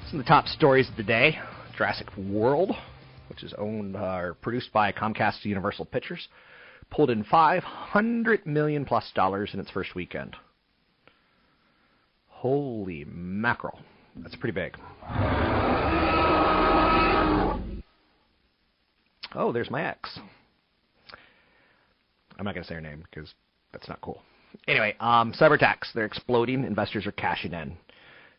Some 0.09 0.19
of 0.19 0.25
the 0.25 0.29
top 0.29 0.47
stories 0.47 0.89
of 0.89 0.95
the 0.95 1.03
day 1.03 1.37
Jurassic 1.77 2.07
World, 2.17 2.71
which 3.29 3.43
is 3.43 3.53
owned 3.57 3.95
uh, 3.95 3.99
or 3.99 4.33
produced 4.41 4.73
by 4.73 4.91
Comcast 4.91 5.43
Universal 5.45 5.85
Pictures, 5.85 6.27
pulled 6.89 7.11
in 7.11 7.23
500 7.23 8.47
million 8.47 8.83
plus 8.85 9.11
dollars 9.13 9.51
in 9.53 9.59
its 9.59 9.69
first 9.69 9.93
weekend. 9.93 10.35
Holy 12.27 13.05
mackerel. 13.07 13.79
That's 14.17 14.35
pretty 14.35 14.53
big. 14.53 14.75
Oh, 19.35 19.51
there's 19.53 19.69
my 19.69 19.83
ex. 19.83 20.19
I'm 22.39 22.45
not 22.45 22.55
going 22.55 22.63
to 22.63 22.67
say 22.67 22.75
her 22.75 22.81
name 22.81 23.03
because 23.11 23.33
that's 23.71 23.87
not 23.87 24.01
cool. 24.01 24.21
Anyway, 24.67 24.95
um, 24.99 25.33
cyber 25.33 25.55
attacks, 25.55 25.91
they're 25.93 26.05
exploding. 26.05 26.63
Investors 26.63 27.05
are 27.05 27.11
cashing 27.11 27.53
in. 27.53 27.77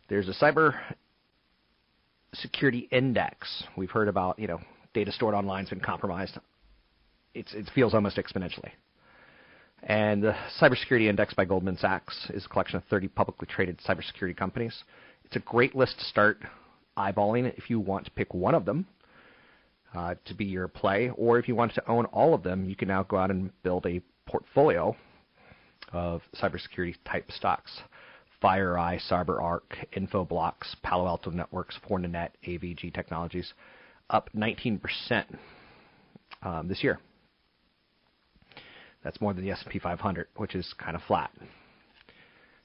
There's 0.09 0.29
a 0.29 0.35
cyber 0.35 0.75
security 2.35 2.89
index. 2.91 3.65
We've 3.77 3.91
heard 3.91 4.09
about, 4.09 4.39
you 4.39 4.47
know, 4.47 4.61
data 4.95 5.13
stored 5.13 5.35
online 5.35 5.65
has 5.65 5.71
been 5.71 5.81
compromised. 5.81 6.39
It's, 7.35 7.53
it 7.55 7.71
feels 7.75 7.95
almost 7.95 8.17
exponentially. 8.17 8.71
And 9.83 10.23
the 10.23 10.35
Cybersecurity 10.61 11.09
Index 11.09 11.35
by 11.35 11.45
Goldman 11.45 11.77
Sachs 11.77 12.31
is 12.31 12.47
a 12.47 12.49
collection 12.49 12.77
of 12.77 12.85
30 12.85 13.09
publicly 13.09 13.47
traded 13.47 13.79
cybersecurity 13.87 14.37
companies. 14.37 14.75
It's 15.25 15.37
a 15.37 15.41
great 15.41 15.77
list 15.77 15.99
to 15.99 16.05
start 16.07 16.39
eyeballing 16.97 17.53
if 17.57 17.69
you 17.69 17.79
want 17.79 18.07
to 18.07 18.11
pick 18.11 18.33
one 18.33 18.55
of 18.55 18.65
them 18.65 18.87
uh, 19.95 20.15
to 20.25 20.35
be 20.35 20.45
your 20.45 20.67
play, 20.67 21.11
or 21.17 21.39
if 21.39 21.47
you 21.47 21.55
want 21.55 21.75
to 21.75 21.91
own 21.91 22.07
all 22.07 22.35
of 22.35 22.43
them, 22.43 22.69
you 22.69 22.75
can 22.75 22.89
now 22.89 23.03
go 23.03 23.17
out 23.17 23.31
and 23.31 23.51
build 23.63 23.87
a 23.87 24.01
portfolio 24.27 24.97
of 25.93 26.23
cybersecurity 26.41 26.95
type 27.05 27.31
stocks. 27.31 27.81
FireEye, 28.43 29.01
CyberArk, 29.11 29.61
Infoblox, 29.97 30.55
Palo 30.83 31.07
Alto 31.07 31.31
Networks, 31.31 31.79
Fortinet, 31.89 32.31
AVG 32.47 32.93
Technologies, 32.93 33.55
up 34.11 34.29
19% 34.37 34.81
um, 36.43 36.69
this 36.69 36.85
year. 36.85 36.99
That's 39.03 39.21
more 39.21 39.33
than 39.33 39.45
the 39.45 39.53
S&P 39.53 39.79
500, 39.79 40.29
which 40.37 40.55
is 40.55 40.75
kind 40.79 40.97
of 40.97 41.03
flat. 41.03 41.31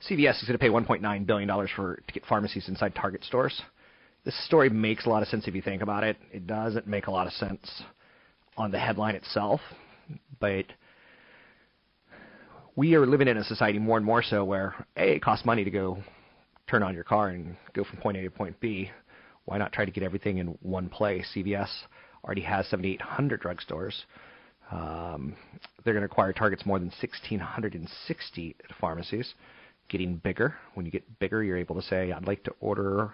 CVS 0.09 0.41
is 0.41 0.47
going 0.47 0.57
to 0.57 0.57
pay 0.57 0.69
1.9 0.69 1.25
billion 1.25 1.47
dollars 1.47 1.69
for 1.75 1.95
to 1.95 2.13
get 2.13 2.25
pharmacies 2.25 2.67
inside 2.67 2.95
Target 2.95 3.23
stores. 3.23 3.61
This 4.25 4.45
story 4.45 4.69
makes 4.69 5.05
a 5.05 5.09
lot 5.09 5.21
of 5.21 5.29
sense 5.29 5.47
if 5.47 5.55
you 5.55 5.61
think 5.61 5.81
about 5.81 6.03
it. 6.03 6.17
It 6.31 6.47
doesn't 6.47 6.87
make 6.87 7.07
a 7.07 7.11
lot 7.11 7.27
of 7.27 7.33
sense 7.33 7.83
on 8.57 8.71
the 8.71 8.79
headline 8.79 9.15
itself, 9.15 9.61
but 10.39 10.65
we 12.75 12.95
are 12.95 13.05
living 13.05 13.27
in 13.27 13.37
a 13.37 13.43
society 13.43 13.79
more 13.79 13.97
and 13.97 14.05
more 14.05 14.23
so 14.23 14.43
where 14.43 14.75
a 14.97 15.15
it 15.15 15.21
costs 15.21 15.45
money 15.45 15.63
to 15.63 15.71
go 15.71 15.97
turn 16.69 16.83
on 16.83 16.95
your 16.95 17.03
car 17.03 17.29
and 17.29 17.55
go 17.73 17.83
from 17.83 17.99
point 17.99 18.17
A 18.17 18.21
to 18.21 18.31
point 18.31 18.59
B. 18.59 18.89
Why 19.45 19.57
not 19.57 19.73
try 19.73 19.85
to 19.85 19.91
get 19.91 20.03
everything 20.03 20.37
in 20.37 20.57
one 20.61 20.87
place? 20.87 21.27
CVS 21.35 21.69
already 22.23 22.41
has 22.41 22.67
7,800 22.67 23.41
drugstores. 23.41 23.93
Um, 24.71 25.35
they're 25.83 25.93
going 25.93 26.07
to 26.07 26.11
acquire 26.11 26.31
targets 26.31 26.65
more 26.65 26.79
than 26.79 26.91
1,660 27.01 28.55
pharmacies. 28.79 29.33
Getting 29.89 30.17
bigger. 30.17 30.55
When 30.75 30.85
you 30.85 30.91
get 30.91 31.19
bigger, 31.19 31.43
you're 31.43 31.57
able 31.57 31.75
to 31.75 31.81
say, 31.81 32.13
"I'd 32.13 32.27
like 32.27 32.43
to 32.45 32.53
order 32.61 33.11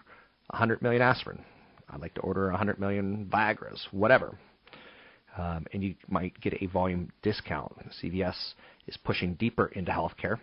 100 0.52 0.84
million 0.84 1.02
aspirin. 1.02 1.44
I'd 1.90 2.02
like 2.02 2.14
to 2.16 2.22
order 2.22 2.50
100 2.50 2.80
million 2.80 3.26
Viagra's, 3.26 3.88
whatever." 3.90 4.38
Um, 5.36 5.66
and 5.74 5.84
you 5.84 5.96
might 6.08 6.40
get 6.42 6.62
a 6.62 6.68
volume 6.68 7.10
discount. 7.24 7.74
CVS 8.04 8.54
is 8.88 8.98
pushing 9.04 9.36
deeper 9.36 9.68
into 9.68 9.92
healthcare. 9.92 10.40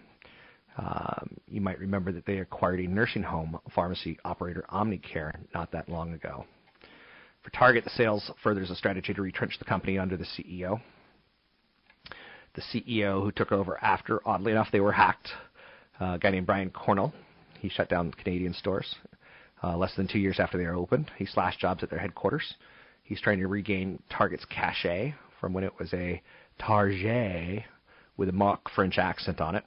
Um, 0.76 1.36
you 1.48 1.60
might 1.60 1.78
remember 1.78 2.12
that 2.12 2.26
they 2.26 2.38
acquired 2.38 2.80
a 2.80 2.86
nursing 2.86 3.22
home 3.22 3.58
pharmacy 3.74 4.18
operator, 4.24 4.64
Omnicare, 4.72 5.32
not 5.54 5.70
that 5.72 5.88
long 5.88 6.12
ago. 6.12 6.44
For 7.42 7.50
Target, 7.50 7.84
the 7.84 7.90
sales 7.90 8.30
furthers 8.42 8.70
a 8.70 8.74
strategy 8.74 9.14
to 9.14 9.22
retrench 9.22 9.58
the 9.58 9.64
company 9.64 9.98
under 9.98 10.16
the 10.16 10.24
CEO. 10.24 10.80
The 12.54 12.62
CEO 12.62 13.22
who 13.22 13.30
took 13.30 13.52
over 13.52 13.82
after, 13.82 14.20
oddly 14.26 14.52
enough, 14.52 14.68
they 14.72 14.80
were 14.80 14.92
hacked, 14.92 15.28
uh, 16.00 16.14
a 16.14 16.18
guy 16.18 16.30
named 16.30 16.46
Brian 16.46 16.70
Cornell. 16.70 17.12
He 17.60 17.68
shut 17.68 17.88
down 17.88 18.12
Canadian 18.12 18.54
stores 18.54 18.94
uh, 19.62 19.76
less 19.76 19.94
than 19.96 20.06
two 20.06 20.18
years 20.18 20.38
after 20.38 20.58
they 20.58 20.64
were 20.64 20.74
opened. 20.74 21.10
He 21.16 21.26
slashed 21.26 21.60
jobs 21.60 21.82
at 21.82 21.90
their 21.90 21.98
headquarters. 21.98 22.54
He's 23.02 23.20
trying 23.20 23.38
to 23.40 23.48
regain 23.48 24.02
Target's 24.10 24.44
cachet 24.46 25.14
from 25.40 25.52
when 25.52 25.64
it 25.64 25.72
was 25.78 25.92
a 25.92 26.22
Target 26.58 27.64
with 28.16 28.28
a 28.28 28.32
mock 28.32 28.70
French 28.74 28.98
accent 28.98 29.40
on 29.40 29.54
it 29.56 29.64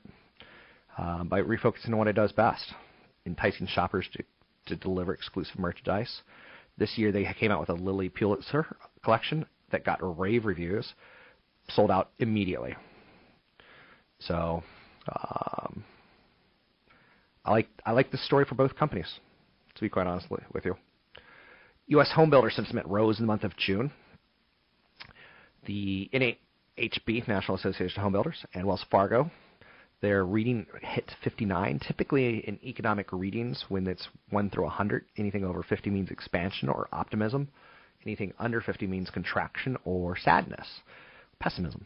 uh, 0.97 1.23
by 1.23 1.41
refocusing 1.41 1.89
on 1.89 1.97
what 1.97 2.07
it 2.07 2.13
does 2.13 2.31
best, 2.31 2.73
enticing 3.25 3.67
shoppers 3.67 4.07
to, 4.13 4.23
to 4.65 4.75
deliver 4.75 5.13
exclusive 5.13 5.59
merchandise. 5.59 6.21
This 6.77 6.97
year 6.97 7.11
they 7.11 7.27
came 7.39 7.51
out 7.51 7.59
with 7.59 7.69
a 7.69 7.73
Lilly 7.73 8.09
Pulitzer 8.09 8.77
collection 9.03 9.45
that 9.71 9.83
got 9.83 9.99
rave 10.01 10.45
reviews, 10.45 10.93
sold 11.69 11.91
out 11.91 12.11
immediately. 12.19 12.75
So 14.19 14.63
um, 15.07 15.83
I 17.45 17.51
like 17.51 17.69
I 17.85 17.91
like 17.91 18.11
this 18.11 18.25
story 18.25 18.45
for 18.45 18.55
both 18.55 18.75
companies, 18.75 19.11
to 19.75 19.81
be 19.81 19.89
quite 19.89 20.07
honest 20.07 20.27
with 20.29 20.65
you. 20.65 20.75
U.S. 21.87 22.09
homebuilder 22.15 22.51
sentiment 22.51 22.87
rose 22.87 23.19
in 23.19 23.25
the 23.25 23.27
month 23.27 23.43
of 23.43 23.55
June. 23.57 23.91
The 25.65 26.09
NAHB, 26.77 27.27
National 27.27 27.57
Association 27.57 27.99
of 27.99 28.03
Home 28.03 28.13
Builders, 28.13 28.45
and 28.53 28.65
Wells 28.65 28.85
Fargo, 28.89 29.29
their 30.01 30.25
reading 30.25 30.67
hit 30.81 31.11
59. 31.23 31.79
Typically, 31.79 32.39
in 32.47 32.59
economic 32.63 33.11
readings, 33.11 33.65
when 33.69 33.87
it's 33.87 34.07
1 34.29 34.49
through 34.51 34.65
100, 34.65 35.05
anything 35.17 35.43
over 35.43 35.63
50 35.63 35.89
means 35.89 36.11
expansion 36.11 36.69
or 36.69 36.87
optimism. 36.91 37.47
Anything 38.05 38.33
under 38.39 38.61
50 38.61 38.85
means 38.87 39.09
contraction 39.09 39.75
or 39.83 40.15
sadness, 40.15 40.67
pessimism. 41.39 41.85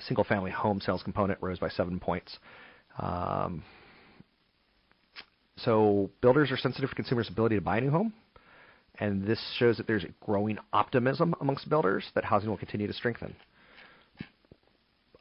Single 0.00 0.24
family 0.24 0.52
home 0.52 0.80
sales 0.80 1.02
component 1.02 1.42
rose 1.42 1.58
by 1.58 1.68
7 1.68 1.98
points. 1.98 2.38
Um, 2.98 3.64
so, 5.56 6.10
builders 6.20 6.52
are 6.52 6.56
sensitive 6.56 6.90
to 6.90 6.94
consumers' 6.94 7.28
ability 7.28 7.56
to 7.56 7.60
buy 7.60 7.78
a 7.78 7.80
new 7.80 7.90
home 7.90 8.12
and 9.00 9.26
this 9.26 9.40
shows 9.58 9.76
that 9.76 9.86
there's 9.86 10.04
a 10.04 10.24
growing 10.24 10.58
optimism 10.72 11.34
amongst 11.40 11.68
builders 11.68 12.04
that 12.14 12.24
housing 12.24 12.50
will 12.50 12.56
continue 12.56 12.86
to 12.86 12.92
strengthen. 12.92 13.34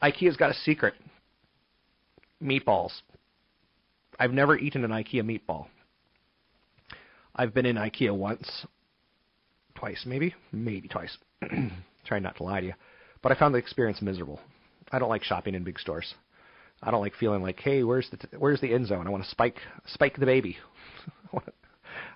IKEA's 0.01 0.37
got 0.37 0.51
a 0.51 0.53
secret 0.53 0.93
meatballs. 2.41 2.91
I've 4.19 4.33
never 4.33 4.57
eaten 4.57 4.83
an 4.83 4.91
IKEA 4.91 5.23
meatball. 5.23 5.67
I've 7.35 7.53
been 7.53 7.65
in 7.65 7.75
IKEA 7.75 8.15
once, 8.15 8.65
twice, 9.75 10.03
maybe, 10.05 10.33
maybe 10.51 10.87
twice. 10.87 11.15
Trying 12.05 12.23
not 12.23 12.37
to 12.37 12.43
lie 12.43 12.61
to 12.61 12.67
you, 12.67 12.73
but 13.21 13.31
I 13.31 13.35
found 13.35 13.53
the 13.53 13.59
experience 13.59 14.01
miserable. 14.01 14.39
I 14.91 14.99
don't 14.99 15.09
like 15.09 15.23
shopping 15.23 15.53
in 15.53 15.63
big 15.63 15.77
stores. 15.77 16.15
I 16.81 16.91
don't 16.91 17.01
like 17.01 17.13
feeling 17.19 17.41
like, 17.41 17.59
hey, 17.59 17.83
where's 17.83 18.09
the 18.09 18.17
t- 18.17 18.37
where's 18.37 18.61
the 18.61 18.73
end 18.73 18.87
zone? 18.87 19.07
I 19.07 19.09
want 19.09 19.23
to 19.23 19.29
spike 19.29 19.57
spike 19.87 20.17
the 20.17 20.25
baby. 20.25 20.57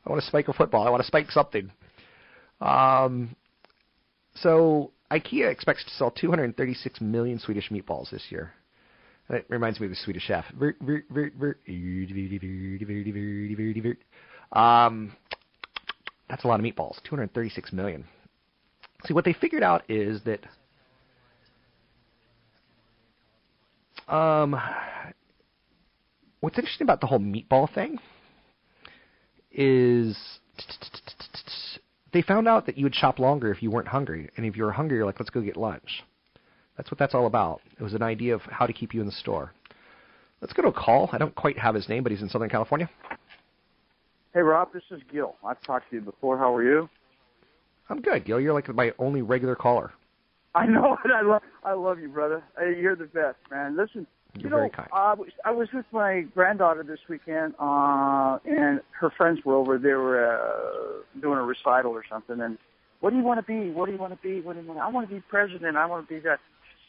I 0.05 0.09
want 0.09 0.21
to 0.21 0.27
spike 0.27 0.47
a 0.47 0.53
football. 0.53 0.85
I 0.85 0.89
want 0.89 1.01
to 1.01 1.07
spike 1.07 1.29
something. 1.31 1.71
Um, 2.59 3.35
so 4.35 4.91
IKEA 5.11 5.51
expects 5.51 5.83
to 5.83 5.91
sell 5.91 6.11
236 6.11 7.01
million 7.01 7.39
Swedish 7.39 7.69
meatballs 7.69 8.09
this 8.11 8.25
year. 8.29 8.53
That 9.29 9.45
reminds 9.49 9.79
me 9.79 9.85
of 9.85 9.91
the 9.91 9.95
Swedish 9.95 10.23
Chef. 10.23 10.45
Um, 14.51 15.15
that's 16.29 16.43
a 16.43 16.47
lot 16.47 16.59
of 16.59 16.65
meatballs. 16.65 17.01
236 17.03 17.71
million. 17.71 18.05
See, 19.05 19.13
what 19.13 19.25
they 19.25 19.33
figured 19.33 19.63
out 19.63 19.89
is 19.89 20.21
that 20.23 20.41
um, 24.13 24.59
what's 26.41 26.57
interesting 26.57 26.85
about 26.85 26.99
the 27.01 27.07
whole 27.07 27.19
meatball 27.19 27.73
thing 27.73 27.99
is 29.53 30.17
they 32.13 32.21
found 32.21 32.47
out 32.47 32.65
that 32.65 32.77
you 32.77 32.85
would 32.85 32.95
shop 32.95 33.19
longer 33.19 33.51
if 33.51 33.61
you 33.63 33.71
weren't 33.71 33.87
hungry, 33.87 34.29
and 34.37 34.45
if 34.45 34.55
you 34.57 34.63
were 34.63 34.71
hungry, 34.71 34.97
you're 34.97 35.05
like, 35.05 35.19
let's 35.19 35.29
go 35.29 35.41
get 35.41 35.57
lunch. 35.57 36.03
That's 36.77 36.89
what 36.89 36.97
that's 36.97 37.13
all 37.13 37.27
about. 37.27 37.61
It 37.79 37.83
was 37.83 37.93
an 37.93 38.01
idea 38.01 38.33
of 38.33 38.41
how 38.41 38.65
to 38.65 38.73
keep 38.73 38.93
you 38.93 39.01
in 39.01 39.05
the 39.05 39.11
store. 39.11 39.53
Let's 40.41 40.53
go 40.53 40.63
to 40.63 40.69
a 40.69 40.73
call. 40.73 41.09
I 41.11 41.17
don't 41.17 41.35
quite 41.35 41.57
have 41.59 41.75
his 41.75 41.87
name, 41.87 42.03
but 42.03 42.11
he's 42.11 42.21
in 42.21 42.29
Southern 42.29 42.49
California. 42.49 42.89
Hey, 44.33 44.41
Rob, 44.41 44.73
this 44.73 44.83
is 44.89 45.01
Gil. 45.11 45.35
I've 45.45 45.61
talked 45.61 45.89
to 45.89 45.97
you 45.97 46.01
before. 46.01 46.37
How 46.37 46.55
are 46.55 46.63
you? 46.63 46.89
I'm 47.89 48.01
good, 48.01 48.25
Gil. 48.25 48.39
You're 48.39 48.53
like 48.53 48.73
my 48.73 48.93
only 48.97 49.21
regular 49.21 49.55
caller. 49.55 49.91
I 50.55 50.65
know 50.65 50.97
it. 51.05 51.11
I 51.11 51.21
love, 51.21 51.41
I 51.63 51.73
love 51.73 51.99
you, 51.99 52.07
brother. 52.07 52.43
Hey, 52.57 52.79
you're 52.79 52.95
the 52.95 53.05
best, 53.05 53.37
man. 53.51 53.77
Listen, 53.77 54.07
You're 54.35 54.43
you 54.43 54.49
very 54.49 54.67
know, 54.67 54.69
kind. 54.69 54.89
I 54.93 55.13
was, 55.13 55.29
I 55.43 55.51
was 55.51 55.67
with 55.73 55.85
my 55.91 56.21
granddaughter 56.33 56.83
this 56.83 56.99
weekend, 57.09 57.53
uh, 57.59 58.39
and 58.45 58.79
her 58.91 59.11
friends 59.17 59.39
were 59.43 59.55
over. 59.55 59.77
They 59.77 59.93
were 59.93 60.35
uh, 60.35 61.19
doing 61.21 61.37
a 61.37 61.43
recital 61.43 61.91
or 61.91 62.03
something. 62.09 62.39
And 62.39 62.57
what 63.01 63.09
do 63.09 63.17
you 63.17 63.23
want 63.23 63.39
to 63.39 63.45
be? 63.45 63.71
What 63.71 63.87
do 63.87 63.91
you 63.91 63.97
want 63.97 64.13
to 64.13 64.19
be? 64.27 64.39
What 64.41 64.53
do 64.53 64.61
you 64.61 64.67
want? 64.67 64.79
To, 64.79 64.83
I 64.83 64.89
want 64.89 65.09
to 65.09 65.15
be 65.15 65.21
president. 65.21 65.75
I 65.75 65.85
want 65.85 66.07
to 66.07 66.13
be 66.13 66.19
that. 66.21 66.39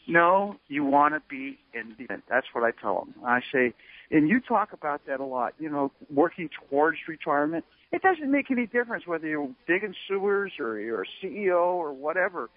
No, 0.07 0.57
you 0.67 0.83
want 0.83 1.13
to 1.13 1.21
be 1.29 1.57
independent. 1.73 2.23
That's 2.29 2.47
what 2.53 2.63
I 2.63 2.71
tell 2.71 3.05
them. 3.05 3.15
I 3.25 3.41
say, 3.53 3.73
and 4.11 4.27
you 4.27 4.41
talk 4.41 4.73
about 4.73 5.01
that 5.07 5.19
a 5.19 5.25
lot. 5.25 5.53
You 5.59 5.69
know, 5.69 5.91
working 6.13 6.49
towards 6.69 6.97
retirement. 7.07 7.65
It 7.91 8.01
doesn't 8.01 8.31
make 8.31 8.49
any 8.49 8.65
difference 8.65 9.05
whether 9.05 9.27
you're 9.27 9.51
digging 9.67 9.93
sewers 10.07 10.53
or 10.59 10.79
you're 10.79 11.03
a 11.03 11.25
CEO 11.25 11.59
or 11.59 11.93
whatever 11.93 12.49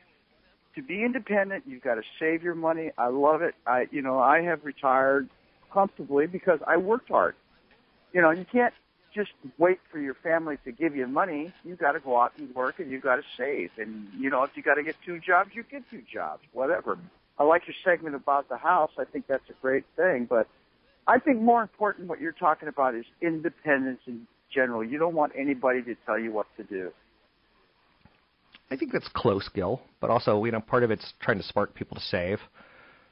to 0.76 0.82
be 0.82 1.02
independent, 1.02 1.64
you've 1.66 1.82
got 1.82 1.96
to 1.96 2.02
save 2.20 2.42
your 2.42 2.54
money. 2.54 2.92
I 2.96 3.08
love 3.08 3.42
it. 3.42 3.54
I, 3.66 3.88
you 3.90 4.02
know, 4.02 4.18
I 4.18 4.42
have 4.42 4.64
retired 4.64 5.28
comfortably 5.72 6.26
because 6.26 6.60
I 6.66 6.76
worked 6.76 7.08
hard. 7.08 7.34
You 8.12 8.22
know, 8.22 8.30
you 8.30 8.46
can't 8.50 8.74
just 9.14 9.32
wait 9.58 9.80
for 9.90 9.98
your 9.98 10.14
family 10.14 10.58
to 10.64 10.72
give 10.72 10.94
you 10.94 11.06
money. 11.06 11.52
You've 11.64 11.78
got 11.78 11.92
to 11.92 12.00
go 12.00 12.20
out 12.20 12.32
and 12.38 12.54
work 12.54 12.78
and 12.78 12.90
you've 12.90 13.02
got 13.02 13.16
to 13.16 13.22
save. 13.36 13.70
And, 13.78 14.08
you 14.18 14.30
know, 14.30 14.42
if 14.44 14.56
you 14.56 14.62
got 14.62 14.74
to 14.74 14.82
get 14.82 14.96
two 15.04 15.18
jobs, 15.18 15.50
you 15.54 15.64
get 15.64 15.82
two 15.90 16.02
jobs, 16.12 16.42
whatever. 16.52 16.98
I 17.38 17.44
like 17.44 17.66
your 17.66 17.76
segment 17.84 18.14
about 18.14 18.48
the 18.48 18.56
house. 18.56 18.90
I 18.98 19.04
think 19.04 19.26
that's 19.26 19.48
a 19.50 19.54
great 19.60 19.84
thing. 19.96 20.26
But 20.28 20.46
I 21.06 21.18
think 21.18 21.40
more 21.40 21.62
important 21.62 22.08
what 22.08 22.20
you're 22.20 22.32
talking 22.32 22.68
about 22.68 22.94
is 22.94 23.04
independence 23.20 24.00
in 24.06 24.26
general. 24.54 24.84
You 24.84 24.98
don't 24.98 25.14
want 25.14 25.32
anybody 25.36 25.82
to 25.82 25.94
tell 26.06 26.18
you 26.18 26.32
what 26.32 26.46
to 26.58 26.64
do. 26.64 26.92
I 28.70 28.76
think 28.76 28.92
that's 28.92 29.08
close, 29.14 29.48
Gil, 29.54 29.80
but 30.00 30.10
also, 30.10 30.44
you 30.44 30.52
know, 30.52 30.60
part 30.60 30.82
of 30.82 30.90
it's 30.90 31.14
trying 31.20 31.38
to 31.38 31.44
spark 31.44 31.74
people 31.74 31.96
to 31.96 32.02
save. 32.02 32.40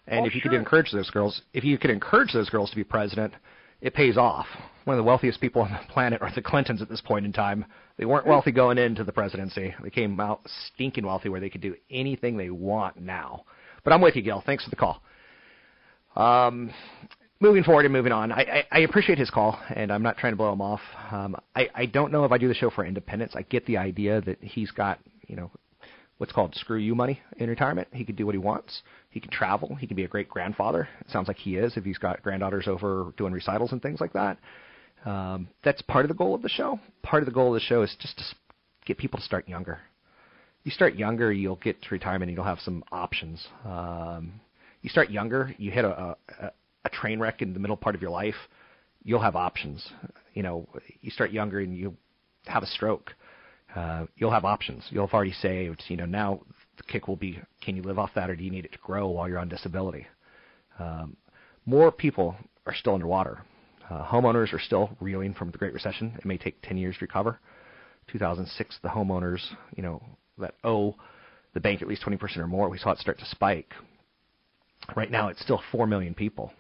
And 0.07 0.21
Oh, 0.21 0.27
if 0.27 0.35
you 0.35 0.41
could 0.41 0.53
encourage 0.53 0.91
those 0.93 1.11
girls, 1.11 1.43
if 1.53 1.65
you 1.65 1.79
could 1.79 1.91
encourage 1.91 2.33
those 2.33 2.51
girls 2.51 2.71
to 2.71 2.77
be 2.77 2.85
president, 2.85 3.33
it 3.81 3.95
pays 3.95 4.17
off. 4.17 4.47
One 4.85 4.99
of 4.99 5.03
the 5.03 5.07
wealthiest 5.09 5.41
people 5.41 5.63
on 5.63 5.71
the 5.71 5.79
planet 5.93 6.21
are 6.23 6.31
the 6.35 6.43
Clintons 6.43 6.83
at 6.83 6.89
this 6.89 7.01
point 7.01 7.25
in 7.25 7.33
time. 7.33 7.65
They 7.97 8.05
weren't 8.05 8.27
wealthy 8.27 8.51
going 8.53 8.79
into 8.79 9.05
the 9.05 9.13
presidency. 9.13 9.75
They 9.83 9.91
came 9.91 10.19
out 10.21 10.41
stinking 10.75 11.07
wealthy 11.07 11.29
where 11.29 11.41
they 11.41 11.51
could 11.51 11.61
do 11.61 11.75
anything 11.91 12.37
they 12.37 12.51
want 12.51 13.01
now. 13.01 13.45
But 13.85 13.93
I'm 13.93 14.01
with 14.01 14.17
you, 14.17 14.23
Gil. 14.23 14.43
Thanks 14.45 14.65
for 14.65 14.71
the 14.71 14.77
call. 14.77 15.03
Um, 16.17 16.71
moving 17.41 17.63
forward 17.63 17.85
and 17.85 17.93
moving 17.93 18.13
on, 18.13 18.33
I, 18.33 18.41
I, 18.41 18.65
I 18.73 18.79
appreciate 18.81 19.19
his 19.19 19.31
call, 19.31 19.59
and 19.75 19.93
I'm 19.93 20.03
not 20.03 20.17
trying 20.17 20.33
to 20.33 20.37
blow 20.37 20.53
him 20.53 20.61
off. 20.61 20.81
Um, 21.11 21.37
I, 21.55 21.69
I 21.75 21.87
don't 21.87 22.11
know 22.13 22.25
if 22.25 22.33
I 22.33 22.39
do 22.39 22.49
the 22.49 22.55
show 22.55 22.71
for 22.71 22.85
independence. 22.85 23.33
I 23.35 23.43
get 23.43 23.67
the 23.67 23.77
idea 23.77 24.21
that 24.23 24.43
he's 24.43 24.71
got, 24.71 24.99
you 25.29 25.37
know, 25.37 25.51
what's 26.19 26.33
called 26.33 26.55
screw 26.55 26.79
you 26.79 26.95
money 26.95 27.21
in 27.39 27.49
retirement. 27.49 27.89
He 27.93 28.05
could 28.05 28.17
do 28.17 28.27
what 28.27 28.35
he 28.35 28.39
wants. 28.39 28.83
He 29.11 29.21
can 29.21 29.31
travel. 29.31 29.75
He 29.75 29.87
can 29.87 29.97
be 29.97 30.05
a 30.05 30.09
great 30.09 30.29
grandfather. 30.29 30.89
It 31.01 31.11
sounds 31.11 31.29
like 31.29 31.37
he 31.37 31.57
is 31.57 31.77
if 31.77 31.85
he's 31.85 31.99
got 31.99 32.23
granddaughters 32.23 32.69
over 32.69 33.13
doing 33.17 33.33
recitals 33.33 33.73
and 33.73 33.83
things 33.83 34.01
like 34.01 34.13
that. 34.13 34.39
Um, 35.05 35.49
that's 35.63 35.83
part 35.83 36.05
of 36.05 36.09
the 36.09 36.15
goal 36.15 36.35
of 36.35 36.43
the 36.43 36.49
show. 36.49 36.79
Part 37.03 37.23
of 37.23 37.27
the 37.27 37.35
goal 37.35 37.49
of 37.49 37.61
the 37.61 37.67
show 37.67 37.83
is 37.83 37.95
just 38.01 38.17
to 38.19 38.25
get 38.87 38.97
people 38.97 39.19
to 39.19 39.25
start 39.25 39.49
younger. 39.49 39.81
You 40.63 40.71
start 40.71 40.95
younger, 40.95 41.31
you'll 41.31 41.57
get 41.57 41.83
to 41.83 41.89
retirement, 41.91 42.31
and 42.31 42.37
you'll 42.37 42.47
have 42.47 42.61
some 42.61 42.83
options. 42.91 43.47
Um, 43.67 44.41
you 44.81 44.89
start 44.89 45.11
younger, 45.11 45.55
you 45.59 45.71
hit 45.71 45.85
a, 45.85 46.17
a, 46.41 46.53
a 46.85 46.89
train 46.89 47.21
wreck 47.21 47.43
in 47.43 47.53
the 47.53 47.59
middle 47.59 47.77
part 47.77 47.95
of 47.95 48.01
your 48.01 48.11
life, 48.11 48.35
you'll 49.03 49.21
have 49.21 49.37
options. 49.37 49.87
You 50.33 50.43
know, 50.43 50.69
you 51.01 51.11
start 51.11 51.33
younger 51.33 51.61
and 51.61 51.77
you 51.77 51.95
have 52.47 52.63
a 52.63 52.67
stroke, 52.67 53.13
uh, 53.75 54.07
you'll 54.17 54.31
have 54.31 54.45
options. 54.45 54.85
You'll 54.91 55.07
have 55.07 55.15
already 55.15 55.33
saved. 55.33 55.83
You 55.89 55.97
know, 55.97 56.07
now 56.07 56.41
the 56.77 56.83
kick 56.85 57.09
will 57.09 57.17
be, 57.17 57.41
can 57.61 57.77
you 57.77 57.83
live 57.83 57.99
off 57.99 58.11
that, 58.15 58.31
or 58.31 58.37
do 58.37 58.45
you 58.45 58.51
need 58.51 58.65
it 58.65 58.73
to 58.73 58.79
grow 58.79 59.09
while 59.09 59.29
you're 59.29 59.39
on 59.39 59.49
disability? 59.49 60.07
Um, 60.79 61.17
more 61.67 61.91
people 61.91 62.37
are 62.67 62.75
still 62.75 62.95
underwater. 62.95 63.43
Uh, 63.91 64.05
homeowners 64.07 64.53
are 64.53 64.61
still 64.61 64.91
reeling 65.01 65.35
from 65.35 65.51
the 65.51 65.59
Great 65.59 65.75
Recession. 65.75 66.15
It 66.17 66.25
may 66.25 66.39
take 66.39 66.61
10 66.63 66.77
years 66.77 66.97
to 66.99 67.05
recover. 67.05 67.39
2006, 68.11 68.79
the 68.83 68.89
homeowners, 68.89 69.41
you 69.77 69.83
know, 69.83 70.03
that 70.39 70.55
owe 70.65 70.95
the 71.53 71.61
bank 71.61 71.83
at 71.83 71.89
least 71.89 72.03
20% 72.03 72.37
or 72.39 72.47
more, 72.47 72.69
we 72.69 72.79
saw 72.79 72.91
it 72.91 72.99
start 72.99 73.19
to 73.19 73.27
spike. 73.27 73.73
Right 74.97 75.11
now, 75.11 75.29
it's 75.29 75.41
still 75.41 75.63
4 75.73 75.87
million 75.87 76.15
people 76.15 76.53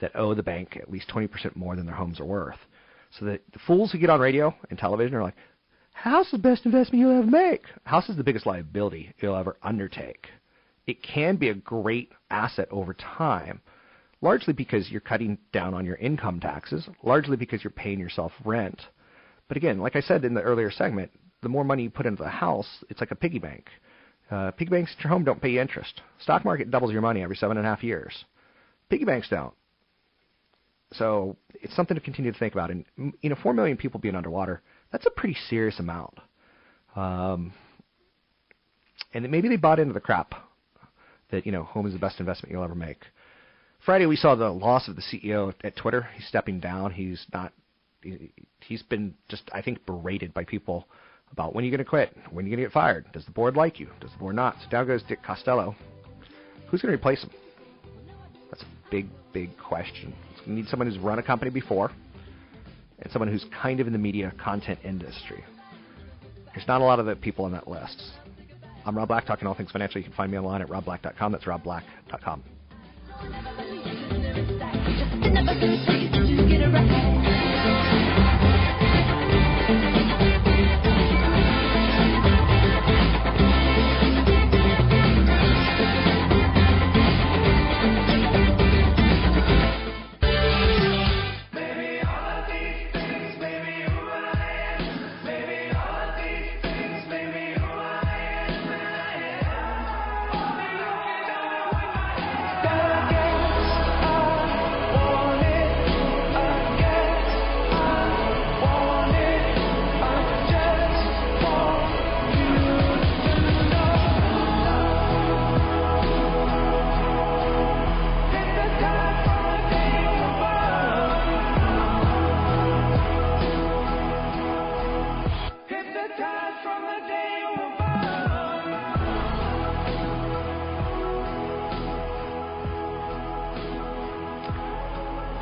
that 0.00 0.16
owe 0.16 0.34
the 0.34 0.42
bank 0.42 0.76
at 0.80 0.90
least 0.90 1.08
20% 1.08 1.54
more 1.54 1.76
than 1.76 1.86
their 1.86 1.94
homes 1.94 2.20
are 2.20 2.24
worth. 2.24 2.58
So 3.18 3.26
the, 3.26 3.40
the 3.52 3.60
fools 3.66 3.92
who 3.92 3.98
get 3.98 4.10
on 4.10 4.20
radio 4.20 4.54
and 4.70 4.78
television 4.78 5.14
are 5.14 5.22
like, 5.22 5.36
house 5.94 6.26
is 6.26 6.32
the 6.32 6.38
best 6.38 6.66
investment 6.66 7.00
you'll 7.00 7.18
ever 7.18 7.26
make. 7.26 7.62
House 7.84 8.08
is 8.08 8.16
the 8.16 8.24
biggest 8.24 8.46
liability 8.46 9.14
you'll 9.20 9.36
ever 9.36 9.56
undertake. 9.62 10.26
It 10.86 11.02
can 11.02 11.36
be 11.36 11.48
a 11.48 11.54
great 11.54 12.12
asset 12.30 12.68
over 12.70 12.92
time, 12.94 13.60
largely 14.20 14.52
because 14.52 14.90
you're 14.90 15.00
cutting 15.00 15.38
down 15.52 15.72
on 15.72 15.86
your 15.86 15.96
income 15.96 16.40
taxes, 16.40 16.86
largely 17.02 17.36
because 17.36 17.64
you're 17.64 17.70
paying 17.70 17.98
yourself 17.98 18.32
rent. 18.44 18.82
But 19.48 19.56
again, 19.56 19.78
like 19.78 19.96
I 19.96 20.00
said 20.00 20.24
in 20.24 20.34
the 20.34 20.42
earlier 20.42 20.70
segment, 20.70 21.10
the 21.42 21.48
more 21.48 21.64
money 21.64 21.84
you 21.84 21.90
put 21.90 22.06
into 22.06 22.22
the 22.22 22.28
house, 22.28 22.84
it's 22.90 23.00
like 23.00 23.10
a 23.10 23.16
piggy 23.16 23.38
bank. 23.38 23.68
Uh, 24.30 24.50
piggy 24.50 24.70
banks 24.70 24.94
at 24.96 25.04
your 25.04 25.10
home 25.10 25.24
don't 25.24 25.40
pay 25.40 25.58
interest. 25.58 26.00
Stock 26.20 26.44
market 26.44 26.70
doubles 26.70 26.92
your 26.92 27.02
money 27.02 27.22
every 27.22 27.36
seven 27.36 27.56
and 27.56 27.66
a 27.66 27.68
half 27.68 27.82
years. 27.82 28.24
Piggy 28.88 29.04
banks 29.04 29.28
don't. 29.28 29.54
So 30.92 31.36
it's 31.54 31.74
something 31.74 31.94
to 31.94 32.00
continue 32.00 32.32
to 32.32 32.38
think 32.38 32.54
about. 32.54 32.70
And 32.70 32.84
you 33.20 33.30
know, 33.30 33.36
four 33.42 33.52
million 33.52 33.76
people 33.76 34.00
being 34.00 34.14
underwater, 34.14 34.62
that's 34.94 35.06
a 35.06 35.10
pretty 35.10 35.36
serious 35.50 35.80
amount. 35.80 36.14
Um, 36.94 37.52
and 39.12 39.28
maybe 39.28 39.48
they 39.48 39.56
bought 39.56 39.80
into 39.80 39.92
the 39.92 39.98
crap 39.98 40.34
that 41.32 41.44
you 41.44 41.50
know 41.50 41.64
home 41.64 41.84
is 41.88 41.92
the 41.92 41.98
best 41.98 42.20
investment 42.20 42.52
you'll 42.52 42.62
ever 42.62 42.76
make. 42.76 43.02
Friday 43.84 44.06
we 44.06 44.14
saw 44.14 44.36
the 44.36 44.50
loss 44.50 44.86
of 44.86 44.94
the 44.94 45.02
CEO 45.02 45.52
at 45.64 45.74
Twitter. 45.76 46.06
He's 46.14 46.28
stepping 46.28 46.60
down. 46.60 46.92
He's 46.92 47.26
not. 47.32 47.52
he- 48.02 48.30
He's 48.60 48.82
been 48.84 49.14
just 49.28 49.42
I 49.52 49.60
think 49.60 49.84
berated 49.84 50.32
by 50.32 50.44
people 50.44 50.86
about 51.32 51.54
when 51.54 51.64
are 51.64 51.66
you 51.66 51.70
going 51.72 51.84
to 51.84 51.90
quit? 51.90 52.16
When 52.30 52.44
are 52.44 52.48
you 52.48 52.54
going 52.56 52.64
to 52.64 52.68
get 52.68 52.72
fired? 52.72 53.04
Does 53.12 53.24
the 53.26 53.32
board 53.32 53.56
like 53.56 53.80
you? 53.80 53.88
Does 54.00 54.12
the 54.12 54.18
board 54.18 54.36
not? 54.36 54.56
So 54.62 54.70
down 54.70 54.86
goes 54.86 55.02
Dick 55.02 55.18
Costolo. 55.22 55.74
Who's 56.68 56.80
going 56.80 56.92
to 56.92 56.96
replace 56.98 57.22
him? 57.24 57.30
That's 58.50 58.62
a 58.62 58.66
big, 58.90 59.08
big 59.34 59.50
question. 59.58 60.14
You 60.46 60.54
need 60.54 60.68
someone 60.68 60.88
who's 60.88 60.98
run 60.98 61.18
a 61.18 61.22
company 61.22 61.50
before, 61.50 61.90
and 63.00 63.12
someone 63.12 63.28
who's 63.28 63.44
kind 63.62 63.80
of 63.80 63.86
in 63.86 63.92
the 63.92 63.98
media 63.98 64.32
content 64.42 64.78
industry. 64.84 65.42
There's 66.54 66.68
not 66.68 66.80
a 66.80 66.84
lot 66.84 67.00
of 67.00 67.06
the 67.06 67.16
people 67.16 67.44
on 67.44 67.52
that 67.52 67.68
list. 67.68 68.00
I'm 68.86 68.96
Rob 68.96 69.08
Black, 69.08 69.26
talking 69.26 69.48
all 69.48 69.54
things 69.54 69.70
financial. 69.70 70.00
You 70.00 70.04
can 70.04 70.12
find 70.12 70.30
me 70.30 70.38
online 70.38 70.62
at 70.62 70.68
robblack.com. 70.68 71.32
That's 71.32 71.44
robblack.com. 71.44 72.42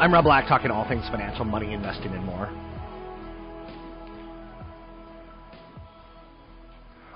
I'm 0.02 0.12
Rob 0.12 0.24
Black, 0.24 0.48
talking 0.48 0.72
all 0.72 0.84
things 0.88 1.08
financial, 1.12 1.44
money, 1.44 1.72
investing, 1.72 2.10
and 2.10 2.24
more. 2.24 2.46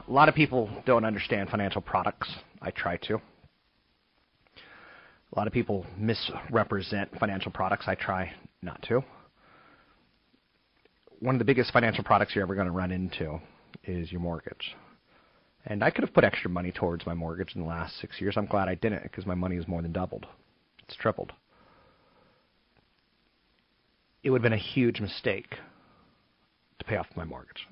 A 0.06 0.12
lot 0.12 0.28
of 0.28 0.36
people 0.36 0.70
don't 0.86 1.04
understand 1.04 1.50
financial 1.50 1.80
products. 1.80 2.32
I 2.62 2.70
try 2.70 2.96
to. 2.98 3.14
A 3.16 3.20
lot 5.34 5.48
of 5.48 5.52
people 5.52 5.84
misrepresent 5.98 7.10
financial 7.18 7.50
products. 7.50 7.86
I 7.88 7.96
try 7.96 8.32
not 8.62 8.80
to. 8.82 9.02
One 11.18 11.34
of 11.34 11.40
the 11.40 11.44
biggest 11.44 11.72
financial 11.72 12.04
products 12.04 12.36
you're 12.36 12.44
ever 12.44 12.54
going 12.54 12.68
to 12.68 12.72
run 12.72 12.92
into 12.92 13.40
is 13.82 14.12
your 14.12 14.20
mortgage. 14.20 14.76
And 15.64 15.82
I 15.82 15.90
could 15.90 16.04
have 16.04 16.14
put 16.14 16.22
extra 16.22 16.50
money 16.50 16.70
towards 16.70 17.04
my 17.04 17.14
mortgage 17.14 17.56
in 17.56 17.62
the 17.62 17.68
last 17.68 17.98
six 18.00 18.20
years. 18.20 18.36
I'm 18.36 18.46
glad 18.46 18.68
I 18.68 18.76
didn't 18.76 19.02
because 19.02 19.26
my 19.26 19.34
money 19.34 19.56
has 19.56 19.66
more 19.66 19.82
than 19.82 19.90
doubled. 19.90 20.24
It's 20.84 20.94
tripled. 20.94 21.32
It 24.26 24.30
would 24.30 24.42
have 24.42 24.50
been 24.50 24.58
a 24.58 24.72
huge 24.74 25.00
mistake 25.00 25.50
to 26.80 26.84
pay 26.84 26.96
off 26.96 27.06
my 27.14 27.22
mortgage. 27.22 27.68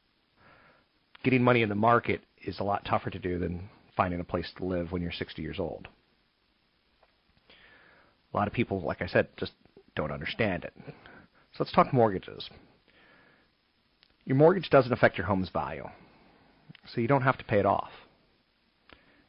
Getting 1.24 1.42
money 1.42 1.62
in 1.62 1.68
the 1.68 1.74
market 1.74 2.20
is 2.44 2.60
a 2.60 2.62
lot 2.62 2.84
tougher 2.84 3.10
to 3.10 3.18
do 3.18 3.40
than 3.40 3.68
finding 3.96 4.20
a 4.20 4.24
place 4.24 4.52
to 4.58 4.64
live 4.64 4.92
when 4.92 5.02
you're 5.02 5.10
60 5.10 5.42
years 5.42 5.58
old. 5.58 5.88
A 8.32 8.36
lot 8.36 8.46
of 8.46 8.54
people, 8.54 8.80
like 8.82 9.02
I 9.02 9.08
said, 9.08 9.26
just 9.36 9.50
don't 9.96 10.12
understand 10.12 10.62
it. 10.62 10.72
So 10.86 11.64
let's 11.64 11.72
talk 11.72 11.92
mortgages. 11.92 12.48
Your 14.24 14.36
mortgage 14.36 14.70
doesn't 14.70 14.92
affect 14.92 15.18
your 15.18 15.26
home's 15.26 15.48
value, 15.48 15.88
so 16.86 17.00
you 17.00 17.08
don't 17.08 17.22
have 17.22 17.38
to 17.38 17.44
pay 17.44 17.58
it 17.58 17.66
off. 17.66 17.90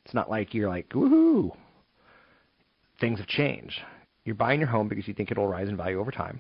It's 0.06 0.14
not 0.14 0.30
like 0.30 0.54
you're 0.54 0.70
like, 0.70 0.90
woohoo, 0.90 1.56
things 3.02 3.18
have 3.18 3.28
changed. 3.28 3.80
You're 4.26 4.36
buying 4.36 4.60
your 4.60 4.70
home 4.70 4.88
because 4.88 5.08
you 5.08 5.16
think 5.16 5.32
it'll 5.32 5.48
rise 5.48 5.70
in 5.70 5.76
value 5.76 6.00
over 6.00 6.12
time. 6.12 6.40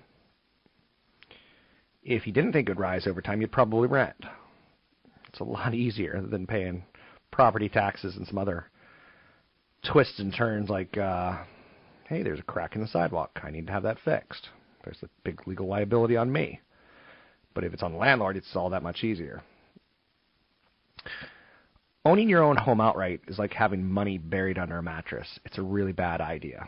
If 2.05 2.27
you 2.27 2.33
didn't 2.33 2.53
think 2.53 2.69
it 2.69 2.71
would 2.71 2.79
rise 2.79 3.07
over 3.07 3.19
time, 3.19 3.41
you'd 3.41 3.51
probably 3.51 3.87
rent. 3.87 4.23
It's 5.27 5.39
a 5.39 5.43
lot 5.43 5.73
easier 5.73 6.21
than 6.21 6.45
paying 6.45 6.83
property 7.31 7.67
taxes 7.67 8.15
and 8.15 8.27
some 8.27 8.37
other 8.37 8.69
twists 9.91 10.19
and 10.19 10.33
turns 10.33 10.69
like, 10.69 10.95
uh, 10.97 11.37
hey, 12.07 12.21
there's 12.21 12.39
a 12.39 12.43
crack 12.43 12.75
in 12.75 12.81
the 12.81 12.87
sidewalk. 12.87 13.39
I 13.43 13.49
need 13.49 13.65
to 13.65 13.73
have 13.73 13.83
that 13.83 13.97
fixed. 14.05 14.49
There's 14.83 15.01
a 15.01 15.09
big 15.23 15.47
legal 15.47 15.67
liability 15.67 16.15
on 16.15 16.31
me. 16.31 16.61
But 17.55 17.63
if 17.63 17.73
it's 17.73 17.81
on 17.81 17.93
the 17.93 17.97
landlord, 17.97 18.37
it's 18.37 18.55
all 18.55 18.69
that 18.69 18.83
much 18.83 19.03
easier. 19.03 19.41
Owning 22.05 22.29
your 22.29 22.43
own 22.43 22.55
home 22.55 22.81
outright 22.81 23.21
is 23.27 23.39
like 23.39 23.53
having 23.53 23.83
money 23.83 24.19
buried 24.19 24.59
under 24.59 24.77
a 24.77 24.83
mattress. 24.83 25.39
It's 25.43 25.57
a 25.57 25.63
really 25.63 25.91
bad 25.91 26.21
idea. 26.21 26.67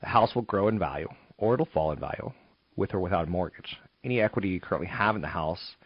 The 0.00 0.08
house 0.08 0.34
will 0.34 0.42
grow 0.42 0.66
in 0.66 0.80
value, 0.80 1.08
or 1.38 1.54
it'll 1.54 1.66
fall 1.66 1.92
in 1.92 2.00
value, 2.00 2.32
with 2.74 2.92
or 2.92 2.98
without 2.98 3.28
a 3.28 3.30
mortgage. 3.30 3.76
Any 4.04 4.20
equity 4.20 4.48
you 4.48 4.60
currently 4.60 4.88
have 4.88 5.16
in 5.16 5.22
the 5.22 5.28
house 5.28 5.76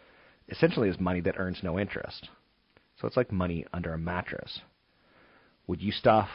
essentially 0.48 0.88
is 0.88 1.00
money 1.00 1.20
that 1.22 1.38
earns 1.38 1.62
no 1.62 1.78
interest. 1.78 2.28
So 3.00 3.08
it's 3.08 3.16
like 3.16 3.32
money 3.32 3.66
under 3.72 3.92
a 3.92 3.98
mattress. 3.98 4.60
Would 5.66 5.82
you 5.82 5.92
stuff 5.92 6.28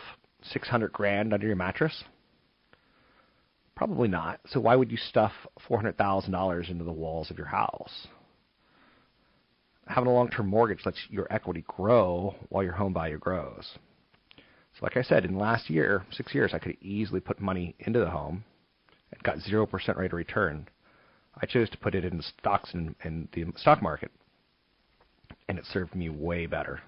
600 0.44 0.92
grand 0.92 1.34
under 1.34 1.48
your 1.48 1.56
mattress? 1.56 2.04
Probably 3.76 4.10
not. 4.10 4.42
So 4.48 4.60
why 4.60 4.76
would 4.76 4.92
you 4.92 4.98
stuff 4.98 5.32
$400,000 5.70 6.70
into 6.70 6.84
the 6.84 6.92
walls 6.92 7.32
of 7.32 7.38
your 7.38 7.48
house? 7.48 8.08
Having 9.88 10.10
a 10.10 10.13
long-term 10.13 10.48
mortgage 10.48 10.86
lets 10.86 11.00
your 11.10 11.32
equity 11.32 11.63
grow 11.65 12.36
while 12.50 12.63
your 12.63 12.74
home 12.74 12.94
value 12.94 13.18
grows. 13.18 13.78
So 14.38 14.84
like 14.84 14.98
I 14.98 15.02
said, 15.02 15.26
in 15.26 15.34
the 15.34 15.39
last 15.39 15.70
year, 15.70 16.06
six 16.12 16.36
years, 16.36 16.54
I 16.54 16.60
could 16.60 16.78
easily 16.82 17.20
put 17.20 17.39
money 17.39 17.76
into 17.80 18.00
the 18.00 18.10
home 18.10 18.44
and 19.12 19.24
got 19.24 19.38
0% 19.38 19.98
rate 19.98 20.08
of 20.08 20.13
return. 20.13 20.68
I 21.41 21.45
chose 21.45 21.69
to 21.69 21.78
put 21.78 21.95
it 21.95 22.04
in 22.04 22.21
stocks 22.21 22.73
in 22.73 22.95
the 23.34 23.45
stock 23.56 23.82
market, 23.82 24.12
and 25.47 25.58
it 25.58 25.65
served 25.65 25.95
me 25.95 26.10
way 26.10 26.45
better. 26.45 26.82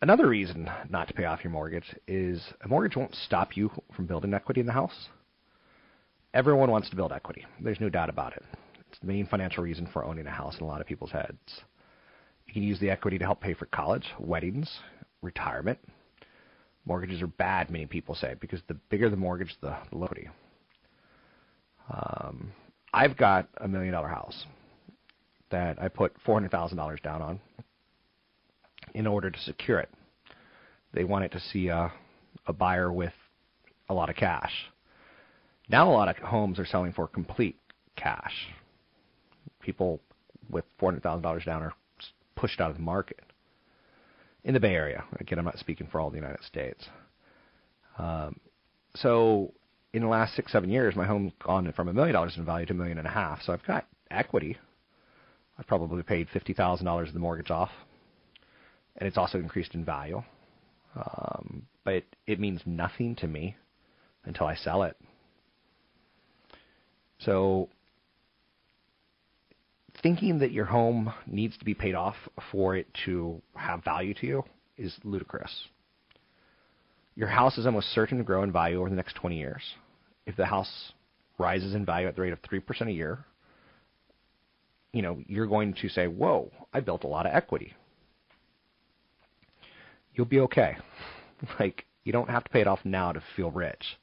Another 0.00 0.28
reason 0.28 0.70
not 0.88 1.08
to 1.08 1.14
pay 1.14 1.24
off 1.24 1.42
your 1.42 1.50
mortgage 1.50 1.96
is 2.06 2.40
a 2.64 2.68
mortgage 2.68 2.96
won't 2.96 3.14
stop 3.14 3.56
you 3.56 3.70
from 3.96 4.06
building 4.06 4.32
equity 4.32 4.60
in 4.60 4.66
the 4.66 4.72
house. 4.72 5.08
Everyone 6.32 6.70
wants 6.70 6.88
to 6.90 6.96
build 6.96 7.12
equity. 7.12 7.44
There's 7.60 7.80
no 7.80 7.88
doubt 7.88 8.08
about 8.08 8.34
it. 8.36 8.44
It's 8.88 9.00
the 9.00 9.08
main 9.08 9.26
financial 9.26 9.64
reason 9.64 9.88
for 9.92 10.04
owning 10.04 10.26
a 10.26 10.30
house 10.30 10.56
in 10.58 10.62
a 10.62 10.66
lot 10.66 10.80
of 10.80 10.86
people's 10.86 11.10
heads. 11.10 11.62
You 12.46 12.54
can 12.54 12.62
use 12.62 12.78
the 12.78 12.90
equity 12.90 13.18
to 13.18 13.24
help 13.24 13.40
pay 13.40 13.54
for 13.54 13.66
college, 13.66 14.06
weddings, 14.20 14.70
retirement. 15.20 15.78
Mortgages 16.84 17.20
are 17.20 17.26
bad, 17.26 17.68
many 17.68 17.86
people 17.86 18.14
say, 18.14 18.36
because 18.40 18.60
the 18.68 18.74
bigger 18.88 19.10
the 19.10 19.16
mortgage, 19.16 19.54
the 19.60 19.76
lower 19.90 20.04
equity. 20.04 20.28
I've 22.98 23.16
got 23.16 23.48
a 23.58 23.68
million 23.68 23.92
dollar 23.92 24.08
house 24.08 24.44
that 25.52 25.80
I 25.80 25.86
put 25.86 26.12
$400,000 26.26 27.00
down 27.00 27.22
on 27.22 27.40
in 28.92 29.06
order 29.06 29.30
to 29.30 29.38
secure 29.38 29.78
it. 29.78 29.88
They 30.92 31.04
wanted 31.04 31.30
to 31.30 31.38
see 31.38 31.68
a, 31.68 31.92
a 32.48 32.52
buyer 32.52 32.92
with 32.92 33.12
a 33.88 33.94
lot 33.94 34.10
of 34.10 34.16
cash. 34.16 34.50
Now 35.68 35.88
a 35.88 35.92
lot 35.92 36.08
of 36.08 36.16
homes 36.16 36.58
are 36.58 36.66
selling 36.66 36.92
for 36.92 37.06
complete 37.06 37.56
cash. 37.94 38.34
People 39.60 40.00
with 40.50 40.64
$400,000 40.82 41.44
down 41.44 41.62
are 41.62 41.74
pushed 42.34 42.60
out 42.60 42.70
of 42.70 42.76
the 42.76 42.82
market 42.82 43.20
in 44.42 44.54
the 44.54 44.60
Bay 44.60 44.74
Area. 44.74 45.04
Again, 45.20 45.38
I'm 45.38 45.44
not 45.44 45.60
speaking 45.60 45.86
for 45.86 46.00
all 46.00 46.10
the 46.10 46.16
United 46.16 46.42
States. 46.42 46.84
Um, 47.96 48.40
so 48.96 49.52
in 49.92 50.02
the 50.02 50.08
last 50.08 50.34
six, 50.34 50.52
seven 50.52 50.70
years, 50.70 50.94
my 50.94 51.06
home's 51.06 51.32
gone 51.44 51.72
from 51.72 51.88
a 51.88 51.92
million 51.92 52.14
dollars 52.14 52.36
in 52.36 52.44
value 52.44 52.66
to 52.66 52.72
a 52.72 52.76
million 52.76 52.98
and 52.98 53.06
a 53.06 53.10
half. 53.10 53.42
So 53.42 53.52
I've 53.52 53.64
got 53.64 53.86
equity. 54.10 54.58
I've 55.58 55.66
probably 55.66 56.02
paid 56.02 56.28
fifty 56.32 56.52
thousand 56.52 56.86
dollars 56.86 57.08
of 57.08 57.14
the 57.14 57.20
mortgage 57.20 57.50
off 57.50 57.70
and 58.98 59.06
it's 59.06 59.16
also 59.16 59.38
increased 59.38 59.74
in 59.74 59.84
value. 59.84 60.22
Um, 60.94 61.66
but 61.84 61.94
it, 61.94 62.16
it 62.26 62.40
means 62.40 62.60
nothing 62.66 63.14
to 63.16 63.26
me 63.26 63.56
until 64.24 64.46
I 64.46 64.56
sell 64.56 64.82
it. 64.82 64.96
So 67.20 67.68
thinking 70.02 70.40
that 70.40 70.52
your 70.52 70.64
home 70.64 71.12
needs 71.26 71.56
to 71.58 71.64
be 71.64 71.74
paid 71.74 71.94
off 71.94 72.16
for 72.52 72.76
it 72.76 72.86
to 73.04 73.40
have 73.54 73.84
value 73.84 74.14
to 74.14 74.26
you 74.26 74.44
is 74.76 74.96
ludicrous. 75.04 75.68
Your 77.18 77.28
house 77.28 77.58
is 77.58 77.66
almost 77.66 77.92
certain 77.92 78.16
to 78.18 78.24
grow 78.24 78.42
in 78.44 78.52
value 78.52 78.78
over 78.78 78.88
the 78.88 78.96
next 78.96 79.16
20 79.16 79.36
years. 79.36 79.62
If 80.24 80.36
the 80.36 80.46
house 80.46 80.92
rises 81.36 81.74
in 81.74 81.84
value 81.84 82.06
at 82.06 82.14
the 82.14 82.22
rate 82.22 82.32
of 82.32 82.40
3% 82.42 82.88
a 82.88 82.92
year, 82.92 83.24
you 84.92 85.02
know, 85.02 85.18
you're 85.26 85.46
going 85.46 85.74
to 85.74 85.88
say, 85.88 86.06
"Whoa, 86.06 86.50
I 86.72 86.80
built 86.80 87.04
a 87.04 87.08
lot 87.08 87.26
of 87.26 87.34
equity." 87.34 87.74
you'll 90.18 90.26
be 90.26 90.40
okay. 90.40 90.76
Like 91.60 91.84
you 92.02 92.12
don't 92.12 92.28
have 92.28 92.42
to 92.42 92.50
pay 92.50 92.62
it 92.62 92.66
off 92.66 92.80
now 92.82 93.12
to 93.12 93.22
feel 93.36 93.52
rich. 93.52 93.96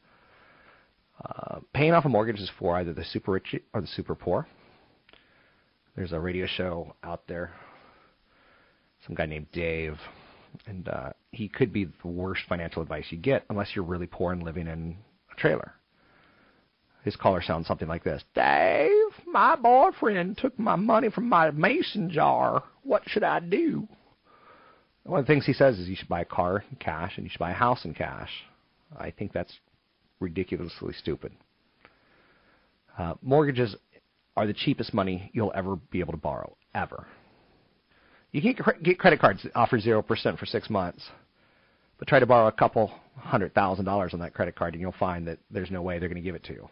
Uh, 1.22 1.60
paying 1.74 1.92
off 1.92 2.06
a 2.06 2.10
mortgage 2.10 2.40
is 2.40 2.50
for 2.58 2.78
either 2.78 2.94
the 2.94 3.04
super 3.04 3.34
rich 3.34 3.54
or 3.74 3.82
the 3.82 3.88
super 3.88 4.16
poor. 4.16 4.48
There's 5.98 6.14
a 6.14 6.20
radio 6.22 6.48
show 6.48 6.96
out 7.04 7.28
there, 7.28 7.52
some 9.06 9.16
guy 9.16 9.26
named 9.26 9.48
Dave, 9.52 9.98
and 10.66 10.88
uh, 10.88 11.10
he 11.32 11.48
could 11.48 11.72
be 11.72 11.86
the 11.86 12.08
worst 12.08 12.42
financial 12.48 12.82
advice 12.82 13.06
you 13.10 13.18
get 13.18 13.46
unless 13.50 13.70
you're 13.76 13.86
really 13.86 14.08
poor 14.08 14.32
and 14.32 14.44
living 14.44 14.68
in 14.68 14.98
a 15.32 15.40
trailer. 15.40 15.74
His 17.04 17.16
caller 17.16 17.42
sounds 17.42 17.68
something 17.68 17.88
like 17.88 18.04
this 18.04 18.24
Dave, 18.34 18.90
my 19.28 19.56
boyfriend 19.56 20.38
took 20.38 20.58
my 20.58 20.76
money 20.76 21.10
from 21.10 21.30
my 21.30 21.52
mason 21.52 22.10
jar. 22.10 22.64
What 22.84 23.04
should 23.08 23.24
I 23.24 23.40
do? 23.40 23.88
One 25.04 25.20
of 25.20 25.28
the 25.28 25.32
things 25.32 25.46
he 25.46 25.54
says 25.54 25.78
is 25.78 25.88
you 25.88 25.96
should 25.96 26.10
buy 26.10 26.22
a 26.22 26.26
car 26.26 26.64
in 26.72 26.78
cash 26.78 27.14
and 27.16 27.26
you 27.26 27.30
should 27.30 27.40
buy 27.40 27.52
a 27.52 27.56
house 27.56 27.86
in 27.86 27.94
cash. 27.94 28.32
I 28.98 29.12
think 29.12 29.34
that's 29.34 29.54
ridiculously 30.20 30.94
stupid. 30.94 31.32
Uh, 32.98 33.14
mortgages 33.22 33.76
are 34.36 34.48
the 34.48 34.54
cheapest 34.54 34.94
money 34.94 35.30
you'll 35.34 35.52
ever 35.54 35.76
be 35.76 36.00
able 36.00 36.14
to 36.14 36.18
borrow, 36.18 36.58
ever. 36.74 37.06
You 38.36 38.42
can't 38.42 38.84
get 38.84 39.00
credit 39.00 39.22
cards 39.22 39.44
that 39.44 39.56
offer 39.56 39.80
0% 39.80 40.38
for 40.38 40.46
six 40.46 40.70
months, 40.70 41.02
but 41.98 42.06
try 42.06 42.20
to 42.20 42.26
borrow 42.26 42.48
a 42.48 42.52
couple 42.52 42.92
hundred 43.16 43.54
thousand 43.54 43.86
dollars 43.86 44.14
on 44.14 44.20
that 44.20 44.34
credit 44.34 44.58
card 44.58 44.74
and 44.74 44.82
you'll 44.82 44.92
find 45.00 45.26
that 45.30 45.40
there's 45.50 45.72
no 45.72 45.82
way 45.82 46.00
they're 46.00 46.10
going 46.10 46.22
to 46.22 46.26
give 46.26 46.36
it 46.36 46.44
to 46.44 46.52
you. 46.52 46.68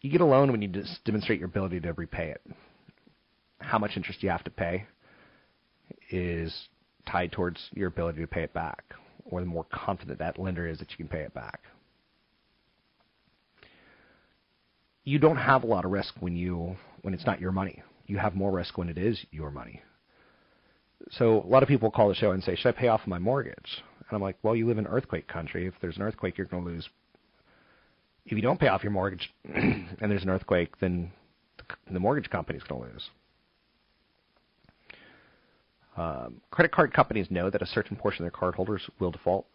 You 0.00 0.10
get 0.10 0.20
a 0.20 0.24
loan 0.24 0.50
when 0.50 0.62
you 0.62 0.66
just 0.66 1.04
demonstrate 1.04 1.38
your 1.38 1.46
ability 1.46 1.78
to 1.78 1.92
repay 1.92 2.30
it. 2.30 2.42
How 3.60 3.78
much 3.78 3.92
interest 3.94 4.20
you 4.24 4.30
have 4.30 4.42
to 4.42 4.50
pay 4.50 4.84
is 6.10 6.52
tied 7.08 7.30
towards 7.30 7.60
your 7.72 7.86
ability 7.86 8.22
to 8.22 8.26
pay 8.26 8.42
it 8.42 8.52
back, 8.52 8.82
or 9.26 9.38
the 9.38 9.46
more 9.46 9.66
confident 9.72 10.18
that 10.18 10.40
lender 10.40 10.66
is 10.66 10.80
that 10.80 10.90
you 10.90 10.96
can 10.96 11.06
pay 11.06 11.20
it 11.20 11.34
back. 11.34 11.60
You 15.04 15.20
don't 15.20 15.36
have 15.36 15.62
a 15.62 15.68
lot 15.68 15.84
of 15.84 15.92
risk 15.92 16.14
when 16.18 16.34
you 16.34 16.74
when 17.02 17.14
it's 17.14 17.26
not 17.26 17.40
your 17.40 17.52
money. 17.52 17.80
You 18.10 18.18
have 18.18 18.34
more 18.34 18.50
risk 18.50 18.76
when 18.76 18.88
it 18.88 18.98
is 18.98 19.24
your 19.30 19.52
money. 19.52 19.80
So 21.12 21.42
a 21.42 21.46
lot 21.46 21.62
of 21.62 21.68
people 21.68 21.92
call 21.92 22.08
the 22.08 22.14
show 22.16 22.32
and 22.32 22.42
say, 22.42 22.56
"Should 22.56 22.70
I 22.70 22.72
pay 22.72 22.88
off 22.88 23.06
my 23.06 23.20
mortgage?" 23.20 23.84
And 24.00 24.08
I'm 24.16 24.20
like, 24.20 24.36
"Well, 24.42 24.56
you 24.56 24.66
live 24.66 24.78
in 24.78 24.86
earthquake 24.88 25.28
country. 25.28 25.64
If 25.68 25.74
there's 25.80 25.96
an 25.96 26.02
earthquake, 26.02 26.36
you're 26.36 26.48
going 26.48 26.64
to 26.64 26.70
lose 26.70 26.88
If 28.26 28.32
you 28.32 28.42
don't 28.42 28.58
pay 28.58 28.66
off 28.66 28.82
your 28.82 28.90
mortgage 28.90 29.32
and 29.44 30.10
there's 30.10 30.24
an 30.24 30.28
earthquake, 30.28 30.76
then 30.80 31.12
the 31.88 32.00
mortgage 32.00 32.28
company's 32.30 32.64
going 32.64 32.82
to 32.82 32.92
lose. 32.92 33.10
Um, 35.96 36.40
credit 36.50 36.72
card 36.72 36.92
companies 36.92 37.30
know 37.30 37.48
that 37.48 37.62
a 37.62 37.66
certain 37.66 37.96
portion 37.96 38.26
of 38.26 38.32
their 38.32 38.40
cardholders 38.40 38.80
will 38.98 39.12
default. 39.12 39.46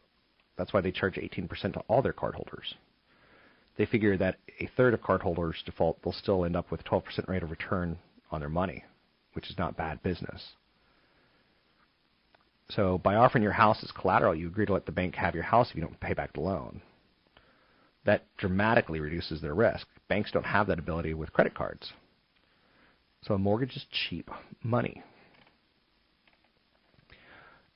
That's 0.57 0.71
why 0.71 0.79
they 0.79 0.91
charge 0.91 1.15
18% 1.15 1.73
to 1.73 1.79
all 1.89 2.01
their 2.01 2.13
cardholders. 2.13 2.73
They 3.77 3.85
figure 3.85 4.15
that 4.15 4.37
a 4.61 4.67
third 4.77 4.93
of 4.93 5.01
cardholders 5.01 5.61
default, 5.65 6.01
they'll 6.01 6.13
still 6.13 6.45
end 6.45 6.55
up 6.55 6.71
with 6.71 6.85
12% 6.85 7.27
rate 7.27 7.43
of 7.43 7.51
return 7.51 7.97
on 8.35 8.41
their 8.41 8.49
money, 8.49 8.83
which 9.33 9.49
is 9.49 9.57
not 9.57 9.77
bad 9.77 10.03
business. 10.03 10.53
So 12.69 12.97
by 12.97 13.15
offering 13.15 13.43
your 13.43 13.53
house 13.53 13.83
as 13.83 13.91
collateral, 13.91 14.35
you 14.35 14.47
agree 14.47 14.65
to 14.65 14.73
let 14.73 14.85
the 14.85 14.91
bank 14.91 15.15
have 15.15 15.35
your 15.35 15.43
house 15.43 15.69
if 15.69 15.75
you 15.75 15.81
don't 15.81 15.99
pay 15.99 16.13
back 16.13 16.33
the 16.33 16.41
loan. 16.41 16.81
That 18.05 18.25
dramatically 18.37 18.99
reduces 18.99 19.41
their 19.41 19.55
risk. 19.55 19.87
Banks 20.07 20.31
don't 20.31 20.45
have 20.45 20.67
that 20.67 20.79
ability 20.79 21.13
with 21.13 21.33
credit 21.33 21.55
cards. 21.55 21.91
So 23.23 23.33
a 23.33 23.39
mortgage 23.39 23.75
is 23.75 23.85
cheap 23.91 24.29
money. 24.63 25.01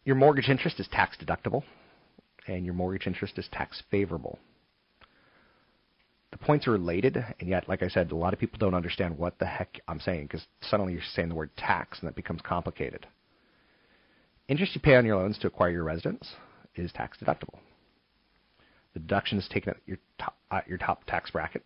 Your 0.05 0.15
mortgage 0.15 0.49
interest 0.49 0.79
is 0.79 0.87
tax 0.87 1.17
deductible, 1.17 1.63
and 2.47 2.65
your 2.65 2.73
mortgage 2.73 3.07
interest 3.07 3.37
is 3.37 3.47
tax 3.51 3.81
favorable. 3.89 4.39
The 6.31 6.37
points 6.37 6.67
are 6.67 6.71
related, 6.71 7.17
and 7.39 7.49
yet, 7.49 7.67
like 7.67 7.81
I 7.81 7.87
said, 7.87 8.11
a 8.11 8.15
lot 8.15 8.33
of 8.33 8.39
people 8.39 8.59
don't 8.59 8.75
understand 8.75 9.17
what 9.17 9.39
the 9.39 9.45
heck 9.45 9.79
I'm 9.87 9.99
saying 9.99 10.27
because 10.27 10.45
suddenly 10.61 10.93
you're 10.93 11.01
saying 11.15 11.29
the 11.29 11.35
word 11.35 11.55
tax, 11.57 11.99
and 11.99 12.07
that 12.07 12.15
becomes 12.15 12.41
complicated. 12.41 13.07
Interest 14.47 14.75
you 14.75 14.81
pay 14.81 14.95
on 14.95 15.05
your 15.05 15.17
loans 15.17 15.37
to 15.39 15.47
acquire 15.47 15.71
your 15.71 15.83
residence 15.83 16.35
is 16.75 16.91
tax 16.91 17.17
deductible. 17.17 17.57
The 18.93 18.99
deduction 18.99 19.37
is 19.37 19.47
taken 19.47 19.71
at 19.71 19.77
your 19.85 19.97
top, 20.19 20.37
at 20.51 20.67
your 20.67 20.77
top 20.77 21.05
tax 21.05 21.31
bracket. 21.31 21.63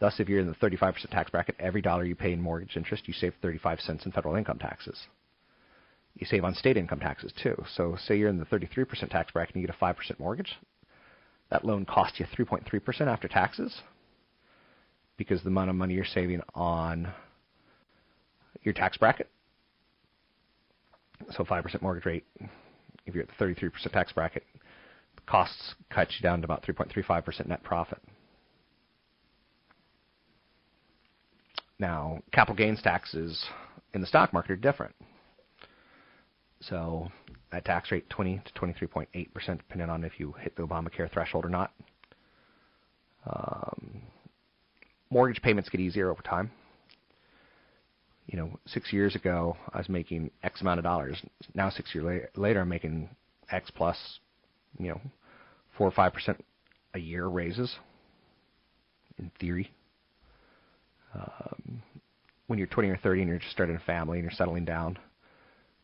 Thus, 0.00 0.20
if 0.20 0.28
you're 0.28 0.40
in 0.40 0.46
the 0.46 0.54
35% 0.54 1.10
tax 1.10 1.30
bracket, 1.30 1.56
every 1.58 1.82
dollar 1.82 2.04
you 2.04 2.14
pay 2.14 2.32
in 2.32 2.40
mortgage 2.40 2.76
interest, 2.76 3.08
you 3.08 3.14
save 3.14 3.34
35 3.42 3.80
cents 3.80 4.06
in 4.06 4.12
federal 4.12 4.36
income 4.36 4.58
taxes. 4.58 5.06
You 6.14 6.26
save 6.26 6.44
on 6.44 6.54
state 6.54 6.76
income 6.76 7.00
taxes 7.00 7.32
too. 7.40 7.64
So, 7.74 7.96
say 8.06 8.16
you're 8.16 8.28
in 8.28 8.38
the 8.38 8.44
33% 8.44 9.10
tax 9.10 9.32
bracket 9.32 9.54
and 9.54 9.62
you 9.62 9.68
get 9.68 9.76
a 9.76 9.84
5% 9.84 10.18
mortgage, 10.18 10.54
that 11.50 11.64
loan 11.64 11.84
costs 11.84 12.20
you 12.20 12.26
3.3% 12.26 13.00
after 13.06 13.28
taxes 13.28 13.82
because 15.16 15.42
the 15.42 15.48
amount 15.48 15.70
of 15.70 15.76
money 15.76 15.94
you're 15.94 16.04
saving 16.04 16.40
on 16.54 17.12
your 18.62 18.74
tax 18.74 18.96
bracket 18.96 19.28
so 21.30 21.44
5% 21.44 21.82
mortgage 21.82 22.06
rate, 22.06 22.24
if 23.06 23.14
you're 23.14 23.24
at 23.24 23.28
the 23.38 23.44
33% 23.44 23.70
tax 23.92 24.12
bracket, 24.12 24.44
costs 25.26 25.74
cut 25.90 26.08
you 26.12 26.22
down 26.22 26.40
to 26.40 26.44
about 26.44 26.62
3.35% 26.62 27.46
net 27.46 27.62
profit. 27.62 27.98
Now, 31.78 32.20
capital 32.32 32.56
gains 32.56 32.82
taxes 32.82 33.44
in 33.94 34.00
the 34.00 34.06
stock 34.06 34.32
market 34.32 34.52
are 34.52 34.56
different. 34.56 34.94
So, 36.60 37.08
that 37.52 37.64
tax 37.64 37.90
rate 37.90 38.08
20 38.10 38.42
to 38.44 38.52
23.8%, 38.60 39.08
depending 39.34 39.88
on 39.88 40.04
if 40.04 40.18
you 40.18 40.34
hit 40.40 40.56
the 40.56 40.62
Obamacare 40.62 41.10
threshold 41.10 41.44
or 41.44 41.48
not. 41.48 41.72
Um, 43.26 44.02
mortgage 45.10 45.42
payments 45.42 45.68
get 45.68 45.80
easier 45.80 46.10
over 46.10 46.22
time 46.22 46.50
you 48.28 48.38
know, 48.38 48.50
six 48.66 48.92
years 48.92 49.16
ago 49.16 49.56
I 49.72 49.78
was 49.78 49.88
making 49.88 50.30
X 50.42 50.60
amount 50.60 50.78
of 50.78 50.84
dollars. 50.84 51.20
Now 51.54 51.70
six 51.70 51.94
years 51.94 52.04
la- 52.36 52.40
later 52.40 52.60
I'm 52.60 52.68
making 52.68 53.08
X 53.50 53.70
plus, 53.74 53.96
you 54.78 54.88
know, 54.88 55.00
four 55.76 55.88
or 55.88 55.90
five 55.90 56.12
percent 56.12 56.44
a 56.94 56.98
year 56.98 57.26
raises. 57.26 57.74
In 59.18 59.32
theory, 59.40 59.72
um, 61.12 61.82
when 62.46 62.58
you're 62.58 62.68
20 62.68 62.88
or 62.88 62.96
30 62.98 63.22
and 63.22 63.28
you're 63.28 63.38
just 63.40 63.50
starting 63.50 63.74
a 63.74 63.80
family 63.80 64.18
and 64.18 64.22
you're 64.22 64.36
settling 64.36 64.64
down, 64.64 64.96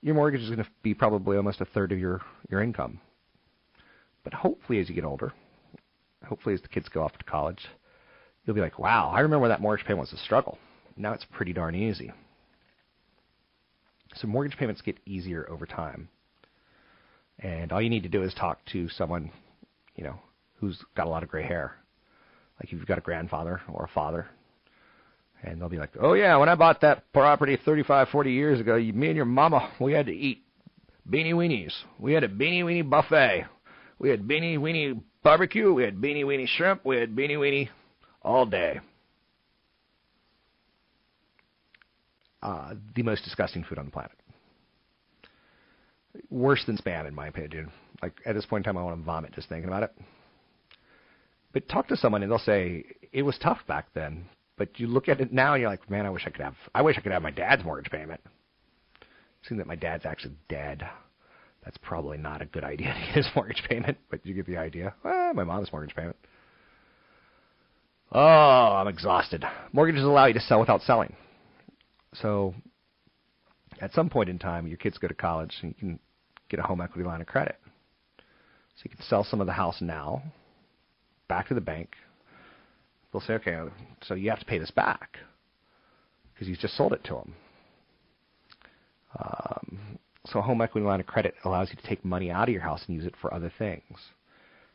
your 0.05 0.15
mortgage 0.15 0.43
is 0.43 0.51
going 0.51 0.63
to 0.63 0.71
be 0.83 0.93
probably 0.93 1.39
almost 1.39 1.63
a 1.63 1.65
third 1.65 1.91
of 1.91 1.99
your 1.99 2.21
your 2.51 2.63
income. 2.63 3.01
But 4.23 4.35
hopefully, 4.35 4.79
as 4.79 4.89
you 4.89 4.95
get 4.95 5.05
older, 5.05 5.33
hopefully 6.27 6.55
as 6.55 6.61
the 6.61 6.69
kids 6.69 6.91
go 6.91 7.03
off 7.03 7.17
to 7.17 7.25
college, 7.25 7.67
you'll 8.45 8.55
be 8.55 8.61
like, 8.61 8.79
"Wow, 8.79 9.11
I 9.11 9.21
remember 9.21 9.49
that 9.49 9.63
mortgage 9.63 9.87
payment 9.87 10.03
was 10.03 10.13
a 10.13 10.23
struggle. 10.23 10.59
Now 10.99 11.15
it's 11.15 11.25
pretty 11.25 11.55
darn 11.55 11.75
easy." 11.75 12.13
So 14.17 14.29
mortgage 14.29 14.59
payments 14.59 14.83
get 14.83 14.99
easier 15.07 15.49
over 15.51 15.65
time. 15.65 16.11
And 17.39 17.73
all 17.73 17.81
you 17.81 17.91
need 17.91 18.03
to 18.03 18.09
do 18.11 18.23
is 18.23 18.35
talk 18.35 18.63
to 18.67 18.89
someone, 18.91 19.33
you 19.97 20.05
know, 20.05 20.21
who's 20.57 20.85
got 20.95 21.07
a 21.07 21.11
lot 21.11 21.23
of 21.23 21.31
gray 21.31 21.43
hair. 21.43 21.77
Like 22.61 22.67
if 22.67 22.73
you've 22.73 22.87
got 22.87 22.99
a 22.99 23.01
grandfather 23.01 23.63
or 23.73 23.87
a 23.87 23.89
father, 23.89 24.29
and 25.45 25.61
they'll 25.61 25.69
be 25.69 25.79
like, 25.79 25.93
"Oh 26.01 26.15
yeah, 26.15 26.37
when 26.37 26.49
I 26.49 26.55
bought 26.55 26.81
that 26.81 27.13
property 27.13 27.59
35, 27.65 28.09
40 28.09 28.33
years 28.33 28.61
ago, 28.61 28.77
you, 28.77 28.93
me 28.93 29.09
and 29.09 29.17
your 29.17 29.25
mama, 29.25 29.73
we 29.81 29.93
had 29.93 30.07
to 30.07 30.13
eat 30.13 30.43
beanie 31.09 31.35
weenies. 31.35 31.73
We 31.99 32.13
had 32.13 32.25
a 32.25 32.29
beanie 32.29 32.65
weenie 32.65 32.89
buffet. 32.89 33.47
We 33.99 34.11
had 34.11 34.23
beanie 34.23 34.59
weenie 34.59 35.01
barbecue. 35.23 35.73
We 35.73 35.85
had 35.85 35.97
beanie 35.97 36.25
weenie 36.25 36.49
shrimp. 36.49 36.85
We 36.85 36.97
had 36.97 37.15
beanie 37.15 37.39
weenie 37.39 37.69
all 38.23 38.47
day." 38.47 38.81
uh, 42.45 42.75
the 42.95 43.03
most 43.03 43.25
disgusting 43.25 43.65
food 43.65 43.79
on 43.79 43.87
the 43.87 43.91
planet. 43.91 44.13
Worse 46.31 46.63
than 46.67 46.77
spam, 46.77 47.09
in 47.09 47.15
my 47.15 47.27
opinion. 47.27 47.73
Like 48.03 48.21
at 48.27 48.35
this 48.35 48.47
point 48.47 48.67
in 48.67 48.73
time, 48.73 48.79
I 48.79 48.85
want 48.85 49.01
to 49.01 49.05
vomit 49.05 49.33
just 49.33 49.49
thinking 49.49 49.69
about 49.69 49.83
it. 49.83 49.93
But 51.53 51.69
talk 51.69 51.89
to 51.89 51.97
someone, 51.97 52.23
and 52.23 52.31
they'll 52.31 52.39
say 52.39 52.85
it 53.13 53.23
was 53.23 53.39
tough 53.43 53.59
back 53.67 53.87
then. 53.95 54.27
But 54.57 54.79
you 54.79 54.87
look 54.87 55.09
at 55.09 55.21
it 55.21 55.33
now, 55.33 55.55
and 55.55 55.61
you're 55.61 55.71
like, 55.71 55.91
man, 55.91 56.07
I 56.07 56.11
wish 56.11 56.23
I 56.27 56.31
could 56.31 56.43
have. 56.43 56.55
I 56.75 56.83
wish 56.83 56.97
I 56.97 57.01
could 57.01 57.13
have 57.13 57.23
my 57.23 57.31
dad's 57.31 57.65
mortgage 57.65 57.91
payment. 57.91 58.21
Seeing 59.43 59.59
that 59.59 59.67
my 59.67 59.75
dad's 59.75 60.07
actually 60.07 60.35
dead, 60.49 60.89
that's 61.65 61.77
probably 61.79 62.19
not 62.19 62.41
a 62.41 62.47
good 62.47 62.65
idea 62.65 62.95
to 62.95 63.01
get 63.01 63.17
his 63.17 63.27
mortgage 63.35 63.63
payment. 63.69 63.99
But 64.11 64.25
you 64.25 64.35
get 64.35 64.47
the 64.47 64.57
idea. 64.57 64.95
Well, 65.03 65.35
my 65.35 65.45
mom's 65.45 65.73
mortgage 65.73 65.95
payment. 65.95 66.17
Oh, 68.13 68.21
I'm 68.21 68.87
exhausted. 68.87 69.45
Mortgages 69.73 70.05
allow 70.05 70.27
you 70.27 70.35
to 70.35 70.41
sell 70.41 70.61
without 70.61 70.83
selling. 70.83 71.17
So 72.15 72.55
at 73.81 73.93
some 73.93 74.09
point 74.09 74.29
in 74.29 74.39
time, 74.39 74.69
your 74.69 74.77
kids 74.77 74.99
go 74.99 75.09
to 75.09 75.15
college 75.15 75.53
and 75.63 75.71
you 75.71 75.75
can 75.75 75.99
get 76.49 76.61
a 76.61 76.63
home 76.63 76.81
equity 76.81 77.05
line 77.05 77.21
of 77.21 77.27
credit. 77.27 77.57
So 78.77 78.83
you 78.85 78.91
can 78.91 79.03
sell 79.03 79.25
some 79.25 79.41
of 79.41 79.47
the 79.47 79.53
house 79.53 79.81
now, 79.81 80.23
back 81.29 81.49
to 81.49 81.55
the 81.55 81.61
bank. 81.61 81.91
They'll 83.15 83.21
say, 83.21 83.35
okay, 83.35 83.57
so 84.03 84.15
you 84.15 84.29
have 84.31 84.41
to 84.41 84.45
pay 84.45 84.59
this 84.59 84.73
back 84.73 85.19
because 86.35 86.49
you 86.49 86.57
just 86.57 86.77
sold 86.77 86.93
it 86.93 87.05
to 87.05 87.15
them. 87.15 87.35
Um, 89.17 89.79
so 90.27 90.41
a 90.41 90.43
home 90.43 90.61
equity 90.61 90.85
line 90.85 90.99
of 90.99 91.07
credit 91.07 91.37
allows 91.45 91.71
you 91.71 91.77
to 91.77 91.87
take 91.87 92.05
money 92.05 92.33
out 92.33 92.49
of 92.49 92.53
your 92.53 92.63
house 92.63 92.83
and 92.89 92.97
use 92.97 93.07
it 93.07 93.15
for 93.21 93.33
other 93.33 93.53
things. 93.57 93.99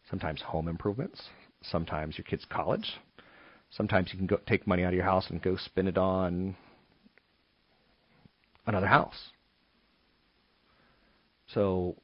Sometimes 0.10 0.42
home 0.42 0.70
improvements, 0.70 1.22
sometimes 1.64 2.18
your 2.18 2.24
kid's 2.24 2.46
college. 2.50 2.94
Sometimes 3.72 4.12
you 4.14 4.18
can 4.18 4.26
go 4.26 4.40
take 4.48 4.66
money 4.66 4.86
out 4.86 4.94
of 4.94 4.96
your 4.96 5.04
house 5.04 5.30
and 5.30 5.42
go 5.42 5.58
spend 5.58 5.90
it 5.90 5.98
on 5.98 6.56
another 8.66 8.88
house. 8.88 9.32
So 11.54 11.98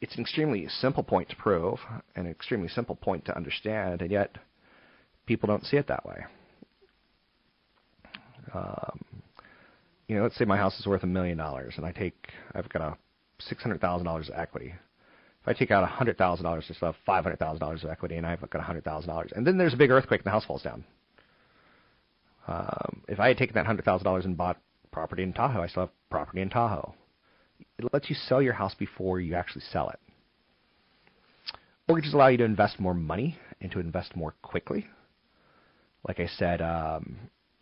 it's 0.00 0.16
an 0.16 0.22
extremely 0.22 0.66
simple 0.80 1.04
point 1.04 1.28
to 1.28 1.36
prove, 1.36 1.78
and 2.16 2.26
an 2.26 2.32
extremely 2.32 2.68
simple 2.68 2.96
point 2.96 3.26
to 3.26 3.36
understand, 3.36 4.02
and 4.02 4.10
yet 4.10 4.38
people 5.28 5.46
don't 5.46 5.64
see 5.64 5.76
it 5.76 5.86
that 5.86 6.04
way. 6.04 6.24
Um, 8.54 8.98
you 10.08 10.16
know, 10.16 10.22
let's 10.22 10.36
say 10.36 10.44
my 10.44 10.56
house 10.56 10.78
is 10.80 10.86
worth 10.86 11.02
a 11.02 11.06
million 11.06 11.36
dollars, 11.36 11.74
and 11.76 11.84
I 11.84 11.92
take, 11.92 12.16
I've 12.54 12.68
got 12.70 12.82
a 12.82 12.96
six 13.38 13.62
hundred 13.62 13.80
thousand 13.80 14.06
dollars 14.06 14.28
of 14.28 14.34
equity. 14.36 14.74
If 15.42 15.46
I 15.46 15.52
take 15.52 15.70
out 15.70 15.84
a 15.84 15.86
hundred 15.86 16.18
thousand 16.18 16.44
dollars, 16.44 16.64
I 16.68 16.74
still 16.74 16.88
have 16.88 16.96
five 17.04 17.22
hundred 17.24 17.38
thousand 17.38 17.60
dollars 17.60 17.84
of 17.84 17.90
equity, 17.90 18.16
and 18.16 18.26
I've 18.26 18.40
got 18.50 18.58
a 18.60 18.64
hundred 18.64 18.84
thousand 18.84 19.10
dollars. 19.10 19.32
And 19.36 19.46
then 19.46 19.58
there's 19.58 19.74
a 19.74 19.76
big 19.76 19.90
earthquake, 19.90 20.20
and 20.20 20.26
the 20.26 20.30
house 20.30 20.46
falls 20.46 20.62
down. 20.62 20.84
Um, 22.48 23.02
if 23.06 23.20
I 23.20 23.28
had 23.28 23.36
taken 23.36 23.54
that 23.54 23.66
hundred 23.66 23.84
thousand 23.84 24.06
dollars 24.06 24.24
and 24.24 24.36
bought 24.36 24.58
property 24.90 25.22
in 25.22 25.32
Tahoe. 25.32 25.62
I 25.62 25.68
still 25.68 25.84
have 25.84 26.10
property 26.10 26.40
in 26.40 26.50
Tahoe. 26.50 26.94
It 27.78 27.92
lets 27.92 28.08
you 28.08 28.16
sell 28.16 28.42
your 28.42 28.54
house 28.54 28.74
before 28.74 29.20
you 29.20 29.34
actually 29.34 29.62
sell 29.70 29.90
it. 29.90 30.00
Mortgages 31.86 32.14
allow 32.14 32.28
you 32.28 32.38
to 32.38 32.44
invest 32.44 32.80
more 32.80 32.94
money 32.94 33.38
and 33.60 33.70
to 33.72 33.80
invest 33.80 34.16
more 34.16 34.34
quickly. 34.42 34.86
Like 36.08 36.20
I 36.20 36.26
said, 36.26 36.62
um, 36.62 37.18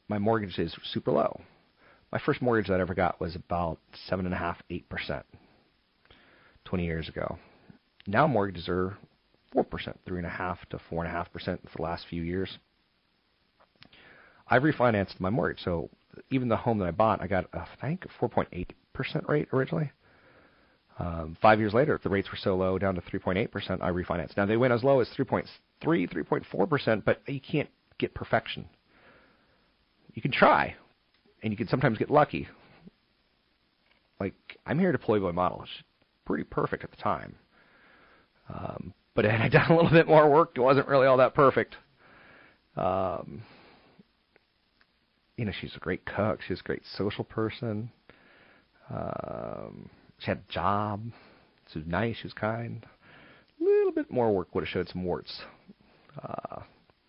my 0.08 0.18
mortgage 0.18 0.56
is 0.58 0.72
super 0.84 1.10
low. 1.10 1.40
My 2.12 2.20
first 2.24 2.40
mortgage 2.40 2.68
that 2.68 2.78
I 2.78 2.80
ever 2.80 2.94
got 2.94 3.20
was 3.20 3.34
about 3.34 3.78
seven 4.08 4.24
and 4.24 4.34
a 4.34 4.38
half, 4.38 4.62
eight 4.70 4.88
percent, 4.88 5.26
20 6.64 6.84
years 6.84 7.08
ago. 7.08 7.38
Now 8.06 8.28
mortgages 8.28 8.68
are 8.68 8.96
four 9.52 9.64
percent, 9.64 9.98
three 10.06 10.18
and 10.18 10.26
a 10.26 10.30
half 10.30 10.58
to 10.70 10.78
four 10.88 11.04
and 11.04 11.12
a 11.12 11.16
half 11.16 11.32
percent 11.32 11.60
for 11.68 11.78
the 11.78 11.82
last 11.82 12.06
few 12.08 12.22
years. 12.22 12.58
I've 14.48 14.62
refinanced 14.62 15.18
my 15.18 15.28
mortgage, 15.28 15.64
so 15.64 15.90
even 16.30 16.48
the 16.48 16.56
home 16.56 16.78
that 16.78 16.86
I 16.86 16.92
bought, 16.92 17.20
I 17.20 17.26
got 17.26 17.46
I 17.52 17.66
think 17.80 18.06
4.8% 18.20 19.28
rate 19.28 19.48
originally. 19.52 19.90
Um, 21.00 21.36
five 21.42 21.58
years 21.58 21.74
later, 21.74 21.96
if 21.96 22.02
the 22.02 22.08
rates 22.08 22.30
were 22.30 22.38
so 22.38 22.56
low, 22.56 22.78
down 22.78 22.94
to 22.94 23.00
3.8%, 23.00 23.82
I 23.82 23.90
refinanced. 23.90 24.36
Now 24.36 24.46
they 24.46 24.56
went 24.56 24.72
as 24.72 24.84
low 24.84 25.00
as 25.00 25.08
3.6%, 25.18 25.48
3.4%, 25.82 27.04
but 27.04 27.20
you 27.26 27.40
can't 27.40 27.68
get 27.98 28.14
perfection. 28.14 28.66
You 30.14 30.22
can 30.22 30.32
try, 30.32 30.74
and 31.42 31.52
you 31.52 31.56
can 31.56 31.68
sometimes 31.68 31.98
get 31.98 32.10
lucky. 32.10 32.48
Like, 34.18 34.34
I'm 34.64 34.78
here 34.78 34.92
to 34.92 34.98
Playboy 34.98 35.32
model. 35.32 35.62
It's 35.62 35.70
pretty 36.24 36.44
perfect 36.44 36.84
at 36.84 36.90
the 36.90 36.96
time. 36.96 37.34
Um, 38.48 38.94
but 39.14 39.24
had 39.24 39.40
I 39.40 39.48
done 39.48 39.70
a 39.70 39.76
little 39.76 39.90
bit 39.90 40.06
more 40.06 40.30
work, 40.30 40.52
it 40.56 40.60
wasn't 40.60 40.88
really 40.88 41.06
all 41.06 41.18
that 41.18 41.34
perfect. 41.34 41.76
Um, 42.76 43.42
you 45.36 45.44
know, 45.44 45.52
she's 45.60 45.74
a 45.76 45.80
great 45.80 46.04
cook. 46.06 46.40
She's 46.46 46.60
a 46.60 46.62
great 46.62 46.82
social 46.96 47.24
person. 47.24 47.90
Um, 48.90 49.90
she 50.18 50.26
had 50.26 50.38
a 50.48 50.52
job. 50.52 51.02
She 51.72 51.80
was 51.80 51.88
nice. 51.88 52.16
She 52.16 52.24
was 52.24 52.32
kind. 52.32 52.86
A 53.60 53.64
little 53.64 53.92
bit 53.92 54.10
more 54.10 54.32
work 54.32 54.54
would 54.54 54.64
have 54.64 54.68
showed 54.68 54.88
some 54.88 55.04
warts. 55.04 55.42
Uh, 56.22 56.60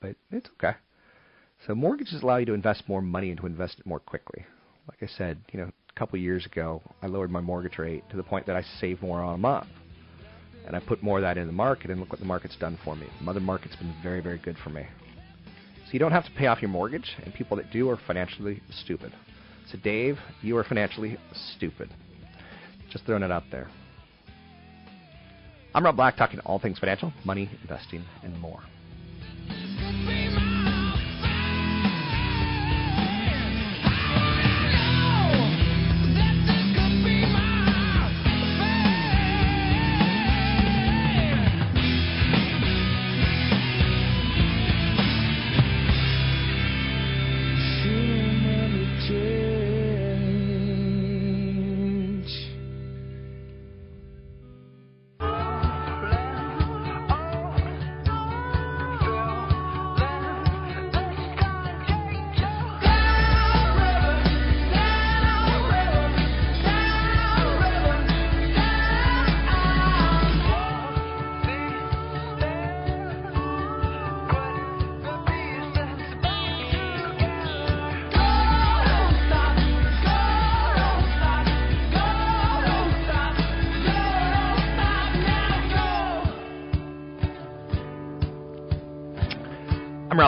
but 0.01 0.15
it's 0.31 0.49
okay. 0.57 0.77
So 1.65 1.73
mortgages 1.73 2.21
allow 2.21 2.37
you 2.37 2.45
to 2.45 2.53
invest 2.53 2.83
more 2.87 3.01
money 3.01 3.29
and 3.29 3.39
to 3.39 3.45
invest 3.45 3.79
it 3.79 3.85
more 3.85 3.99
quickly. 3.99 4.45
Like 4.87 5.01
I 5.01 5.07
said, 5.17 5.39
you 5.51 5.59
know, 5.59 5.71
a 5.89 5.99
couple 5.99 6.17
of 6.17 6.21
years 6.21 6.45
ago, 6.45 6.81
I 7.01 7.07
lowered 7.07 7.31
my 7.31 7.41
mortgage 7.41 7.77
rate 7.77 8.03
to 8.11 8.17
the 8.17 8.23
point 8.23 8.45
that 8.45 8.55
I 8.55 8.63
save 8.79 9.01
more 9.01 9.21
on 9.21 9.35
a 9.35 9.37
month. 9.37 9.67
And 10.65 10.75
I 10.75 10.79
put 10.79 11.01
more 11.01 11.17
of 11.17 11.21
that 11.21 11.37
in 11.37 11.47
the 11.47 11.53
market, 11.53 11.89
and 11.89 11.99
look 11.99 12.11
what 12.11 12.19
the 12.19 12.25
market's 12.25 12.57
done 12.57 12.77
for 12.83 12.95
me. 12.95 13.07
The 13.19 13.23
mother 13.23 13.39
market's 13.39 13.77
been 13.77 13.95
very, 14.03 14.21
very 14.21 14.37
good 14.37 14.57
for 14.63 14.69
me. 14.69 14.85
So 15.85 15.93
you 15.93 15.99
don't 15.99 16.11
have 16.11 16.25
to 16.25 16.31
pay 16.31 16.47
off 16.47 16.61
your 16.61 16.69
mortgage, 16.69 17.15
and 17.23 17.33
people 17.33 17.55
that 17.55 17.71
do 17.71 17.89
are 17.89 17.97
financially 18.05 18.61
stupid. 18.69 19.13
So, 19.71 19.77
Dave, 19.77 20.19
you 20.41 20.57
are 20.57 20.65
financially 20.65 21.17
stupid. 21.55 21.89
Just 22.89 23.05
throwing 23.05 23.23
it 23.23 23.31
out 23.31 23.43
there. 23.49 23.69
I'm 25.73 25.85
Rob 25.85 25.95
Black, 25.95 26.17
talking 26.17 26.39
all 26.41 26.59
things 26.59 26.79
financial, 26.79 27.13
money, 27.23 27.49
investing, 27.61 28.03
and 28.23 28.37
more. 28.39 28.61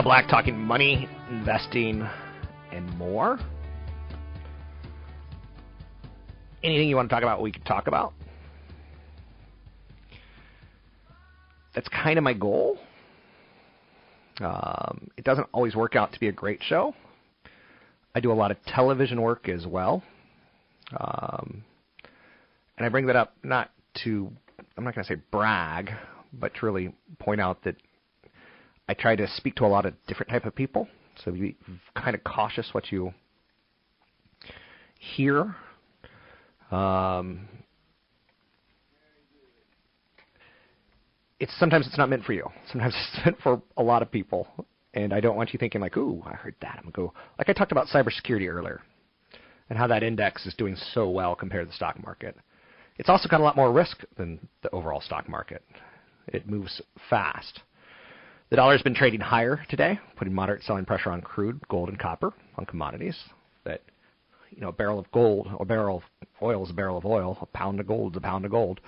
Black, 0.02 0.28
talking 0.28 0.58
money, 0.58 1.08
investing, 1.30 2.08
and 2.72 2.96
more. 2.96 3.38
Anything 6.62 6.88
you 6.88 6.96
want 6.96 7.08
to 7.08 7.14
talk 7.14 7.22
about, 7.22 7.42
we 7.42 7.52
can 7.52 7.62
talk 7.62 7.86
about. 7.86 8.14
That's 11.74 11.88
kind 11.88 12.18
of 12.18 12.24
my 12.24 12.32
goal. 12.32 12.78
Um, 14.40 15.08
it 15.16 15.24
doesn't 15.24 15.48
always 15.52 15.76
work 15.76 15.96
out 15.96 16.12
to 16.12 16.20
be 16.20 16.28
a 16.28 16.32
great 16.32 16.62
show. 16.62 16.94
I 18.14 18.20
do 18.20 18.32
a 18.32 18.34
lot 18.34 18.50
of 18.50 18.56
television 18.66 19.20
work 19.20 19.48
as 19.48 19.66
well. 19.66 20.02
Um, 20.98 21.62
and 22.78 22.86
I 22.86 22.88
bring 22.88 23.06
that 23.06 23.16
up 23.16 23.34
not 23.42 23.70
to, 24.04 24.30
I'm 24.76 24.84
not 24.84 24.94
going 24.94 25.04
to 25.04 25.14
say 25.14 25.20
brag, 25.30 25.90
but 26.32 26.54
to 26.54 26.66
really 26.66 26.94
point 27.18 27.40
out 27.40 27.62
that 27.64 27.76
I 28.90 28.94
try 28.94 29.14
to 29.14 29.28
speak 29.36 29.54
to 29.54 29.64
a 29.64 29.68
lot 29.68 29.86
of 29.86 29.94
different 30.08 30.30
type 30.30 30.46
of 30.46 30.54
people, 30.56 30.88
so 31.24 31.30
be 31.30 31.56
kind 31.94 32.16
of 32.16 32.24
cautious 32.24 32.70
what 32.72 32.90
you 32.90 33.14
hear. 34.98 35.54
Um, 36.72 37.46
it's 41.38 41.56
sometimes 41.56 41.86
it's 41.86 41.96
not 41.96 42.08
meant 42.10 42.24
for 42.24 42.32
you. 42.32 42.48
Sometimes 42.72 42.96
it's 43.14 43.24
meant 43.24 43.36
for 43.40 43.62
a 43.76 43.82
lot 43.84 44.02
of 44.02 44.10
people, 44.10 44.48
and 44.92 45.14
I 45.14 45.20
don't 45.20 45.36
want 45.36 45.52
you 45.52 45.58
thinking 45.60 45.80
like, 45.80 45.96
"Ooh, 45.96 46.24
I 46.26 46.34
heard 46.34 46.56
that." 46.60 46.74
I'm 46.78 46.90
gonna 46.90 47.06
go 47.10 47.12
like 47.38 47.48
I 47.48 47.52
talked 47.52 47.70
about 47.70 47.86
cybersecurity 47.86 48.52
earlier, 48.52 48.80
and 49.68 49.78
how 49.78 49.86
that 49.86 50.02
index 50.02 50.46
is 50.46 50.54
doing 50.54 50.74
so 50.94 51.08
well 51.08 51.36
compared 51.36 51.66
to 51.66 51.70
the 51.70 51.76
stock 51.76 52.02
market. 52.02 52.36
It's 52.98 53.08
also 53.08 53.28
got 53.28 53.38
a 53.38 53.44
lot 53.44 53.54
more 53.54 53.70
risk 53.70 54.02
than 54.16 54.48
the 54.62 54.70
overall 54.70 55.00
stock 55.00 55.28
market. 55.28 55.62
It 56.26 56.48
moves 56.48 56.82
fast. 57.08 57.60
The 58.50 58.56
dollar 58.56 58.72
has 58.72 58.82
been 58.82 58.96
trading 58.96 59.20
higher 59.20 59.64
today, 59.68 60.00
putting 60.16 60.34
moderate 60.34 60.64
selling 60.64 60.84
pressure 60.84 61.12
on 61.12 61.20
crude, 61.20 61.60
gold, 61.68 61.88
and 61.88 61.96
copper 61.96 62.32
on 62.56 62.66
commodities. 62.66 63.16
That 63.64 63.80
you 64.50 64.60
know, 64.60 64.68
a 64.68 64.72
barrel 64.72 64.98
of 64.98 65.10
gold, 65.12 65.48
a 65.60 65.64
barrel 65.64 65.98
of 65.98 66.28
oil 66.42 66.64
is 66.64 66.70
a 66.70 66.74
barrel 66.74 66.98
of 66.98 67.06
oil. 67.06 67.38
A 67.40 67.46
pound 67.46 67.78
of 67.78 67.86
gold 67.86 68.14
is 68.14 68.16
a 68.16 68.20
pound 68.20 68.44
of 68.44 68.50
gold. 68.50 68.80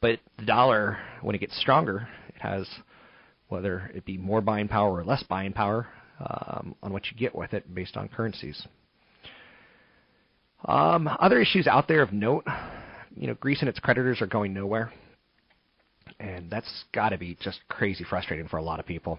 But 0.00 0.18
the 0.38 0.44
dollar, 0.44 0.98
when 1.22 1.36
it 1.36 1.38
gets 1.38 1.56
stronger, 1.60 2.08
it 2.34 2.40
has 2.40 2.68
whether 3.48 3.92
it 3.94 4.04
be 4.04 4.18
more 4.18 4.40
buying 4.40 4.66
power 4.66 4.98
or 4.98 5.04
less 5.04 5.22
buying 5.22 5.52
power 5.52 5.86
um, 6.18 6.74
on 6.82 6.92
what 6.92 7.06
you 7.06 7.16
get 7.16 7.34
with 7.34 7.54
it 7.54 7.72
based 7.72 7.96
on 7.96 8.08
currencies. 8.08 8.66
Um, 10.64 11.08
other 11.20 11.40
issues 11.40 11.68
out 11.68 11.86
there 11.86 12.02
of 12.02 12.12
note, 12.12 12.44
you 13.14 13.28
know, 13.28 13.34
Greece 13.34 13.60
and 13.60 13.68
its 13.68 13.78
creditors 13.78 14.20
are 14.20 14.26
going 14.26 14.52
nowhere 14.52 14.92
and 16.18 16.50
that's 16.50 16.84
got 16.92 17.10
to 17.10 17.18
be 17.18 17.36
just 17.40 17.60
crazy 17.68 18.04
frustrating 18.04 18.48
for 18.48 18.58
a 18.58 18.62
lot 18.62 18.80
of 18.80 18.86
people. 18.86 19.18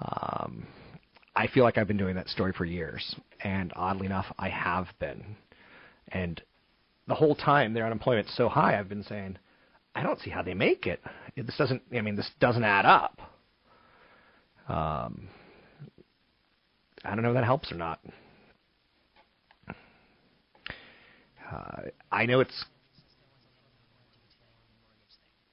Um, 0.00 0.66
I 1.34 1.46
feel 1.46 1.64
like 1.64 1.78
I've 1.78 1.88
been 1.88 1.96
doing 1.96 2.16
that 2.16 2.28
story 2.28 2.52
for 2.52 2.64
years, 2.64 3.14
and 3.40 3.72
oddly 3.76 4.06
enough, 4.06 4.26
I 4.38 4.48
have 4.48 4.88
been. 4.98 5.36
And 6.08 6.40
the 7.06 7.14
whole 7.14 7.34
time 7.34 7.74
their 7.74 7.86
unemployment's 7.86 8.36
so 8.36 8.48
high, 8.48 8.78
I've 8.78 8.88
been 8.88 9.04
saying, 9.04 9.38
I 9.94 10.02
don't 10.02 10.20
see 10.20 10.30
how 10.30 10.42
they 10.42 10.54
make 10.54 10.86
it. 10.86 11.00
This 11.36 11.56
doesn't. 11.56 11.82
I 11.94 12.00
mean, 12.00 12.16
this 12.16 12.30
doesn't 12.40 12.64
add 12.64 12.86
up. 12.86 13.20
Um, 14.68 15.28
I 17.04 17.14
don't 17.14 17.22
know 17.22 17.30
if 17.30 17.34
that 17.34 17.44
helps 17.44 17.72
or 17.72 17.76
not. 17.76 18.00
Uh, 21.50 21.82
I 22.12 22.26
know 22.26 22.40
it's 22.40 22.64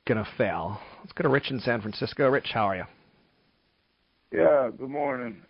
gonna 0.06 0.28
fail. 0.38 0.80
Let's 1.00 1.14
go 1.14 1.24
to 1.24 1.30
Rich 1.30 1.52
in 1.52 1.60
San 1.60 1.82
Francisco. 1.82 2.30
Rich, 2.30 2.50
how 2.54 2.66
are 2.66 2.76
you? 2.76 2.84
Yeah, 4.32 4.70
good 4.78 4.90
morning. 4.90 5.42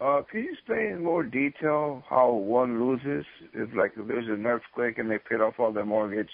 Uh, 0.00 0.22
can 0.30 0.42
you 0.42 0.52
explain 0.52 0.86
in 0.86 1.04
more 1.04 1.22
detail 1.22 2.02
how 2.08 2.32
one 2.32 2.84
loses? 2.84 3.24
If 3.54 3.74
like 3.76 3.92
if 3.96 4.08
there's 4.08 4.26
an 4.26 4.44
earthquake 4.44 4.98
and 4.98 5.10
they 5.10 5.18
paid 5.18 5.40
off 5.40 5.54
all 5.58 5.72
their 5.72 5.84
mortgage, 5.84 6.30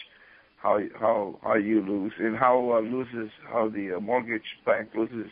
how 0.57 0.81
how 0.99 1.39
how 1.43 1.55
you 1.55 1.83
lose 1.83 2.13
and 2.19 2.37
how 2.37 2.73
uh, 2.73 2.81
loses 2.81 3.31
how 3.47 3.69
the 3.69 3.97
uh, 3.97 4.01
mortgage 4.01 4.43
bank 4.65 4.89
loses, 4.97 5.31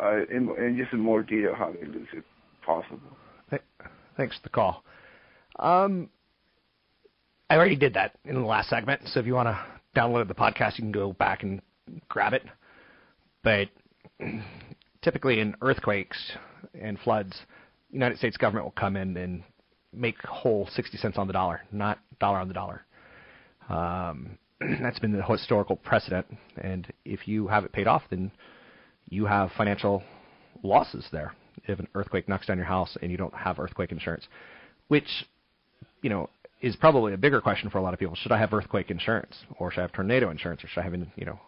uh, 0.00 0.24
in, 0.30 0.48
in 0.58 0.76
just 0.76 0.92
in 0.92 1.00
more 1.00 1.22
detail 1.22 1.54
how 1.56 1.72
they 1.72 1.86
lose 1.86 2.08
it 2.12 2.24
possible. 2.64 3.00
Thanks 4.16 4.36
for 4.36 4.42
the 4.42 4.48
call. 4.48 4.82
Um, 5.60 6.10
I 7.48 7.54
already 7.54 7.76
did 7.76 7.94
that 7.94 8.16
in 8.24 8.34
the 8.34 8.40
last 8.40 8.68
segment, 8.68 9.02
so 9.06 9.20
if 9.20 9.26
you 9.26 9.34
want 9.34 9.46
to 9.46 9.77
download 9.96 10.28
the 10.28 10.34
podcast, 10.34 10.78
you 10.78 10.82
can 10.82 10.92
go 10.92 11.12
back 11.12 11.42
and 11.42 11.60
grab 12.08 12.32
it. 12.32 12.44
But 13.42 13.68
typically 15.02 15.40
in 15.40 15.54
earthquakes 15.62 16.18
and 16.80 16.98
floods, 17.00 17.36
United 17.90 18.18
States 18.18 18.36
government 18.36 18.66
will 18.66 18.72
come 18.72 18.96
in 18.96 19.16
and 19.16 19.42
make 19.92 20.18
whole 20.22 20.68
60 20.74 20.98
cents 20.98 21.16
on 21.16 21.26
the 21.26 21.32
dollar, 21.32 21.62
not 21.72 21.98
dollar 22.20 22.38
on 22.38 22.48
the 22.48 22.54
dollar. 22.54 22.84
Um, 23.68 24.38
that's 24.80 24.98
been 24.98 25.12
the 25.12 25.22
historical 25.22 25.76
precedent. 25.76 26.26
And 26.60 26.86
if 27.04 27.26
you 27.26 27.48
have 27.48 27.64
it 27.64 27.72
paid 27.72 27.86
off, 27.86 28.02
then 28.10 28.30
you 29.08 29.26
have 29.26 29.50
financial 29.56 30.02
losses 30.62 31.06
there 31.12 31.34
if 31.66 31.78
an 31.78 31.88
earthquake 31.94 32.28
knocks 32.28 32.46
down 32.46 32.56
your 32.56 32.66
house 32.66 32.96
and 33.00 33.10
you 33.10 33.16
don't 33.16 33.34
have 33.34 33.58
earthquake 33.58 33.92
insurance, 33.92 34.26
which, 34.88 35.08
you 36.02 36.10
know, 36.10 36.28
is 36.60 36.76
probably 36.76 37.12
a 37.12 37.16
bigger 37.16 37.40
question 37.40 37.70
for 37.70 37.78
a 37.78 37.82
lot 37.82 37.94
of 37.94 38.00
people. 38.00 38.14
Should 38.16 38.32
I 38.32 38.38
have 38.38 38.52
earthquake 38.52 38.90
insurance, 38.90 39.36
or 39.58 39.70
should 39.70 39.80
I 39.80 39.82
have 39.82 39.92
tornado 39.92 40.30
insurance, 40.30 40.64
or 40.64 40.68
should 40.68 40.80
I 40.80 40.84
have, 40.84 40.94
you 40.94 41.24
know, 41.24 41.38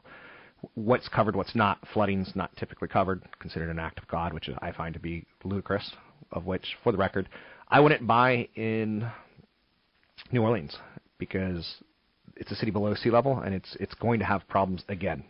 what's 0.74 1.08
covered, 1.08 1.34
what's 1.34 1.54
not. 1.54 1.78
Flooding's 1.92 2.32
not 2.34 2.54
typically 2.56 2.88
covered, 2.88 3.22
considered 3.40 3.70
an 3.70 3.78
act 3.78 3.98
of 3.98 4.06
God, 4.08 4.32
which 4.32 4.48
I 4.60 4.72
find 4.72 4.94
to 4.94 5.00
be 5.00 5.24
ludicrous. 5.44 5.92
Of 6.32 6.46
which, 6.46 6.76
for 6.84 6.92
the 6.92 6.98
record, 6.98 7.28
I 7.68 7.80
wouldn't 7.80 8.06
buy 8.06 8.46
in 8.54 9.10
New 10.30 10.42
Orleans 10.42 10.76
because 11.18 11.66
it's 12.36 12.52
a 12.52 12.54
city 12.54 12.70
below 12.70 12.94
sea 12.94 13.10
level 13.10 13.40
and 13.40 13.52
it's 13.52 13.76
it's 13.80 13.94
going 13.94 14.20
to 14.20 14.24
have 14.24 14.46
problems 14.46 14.84
again, 14.88 15.24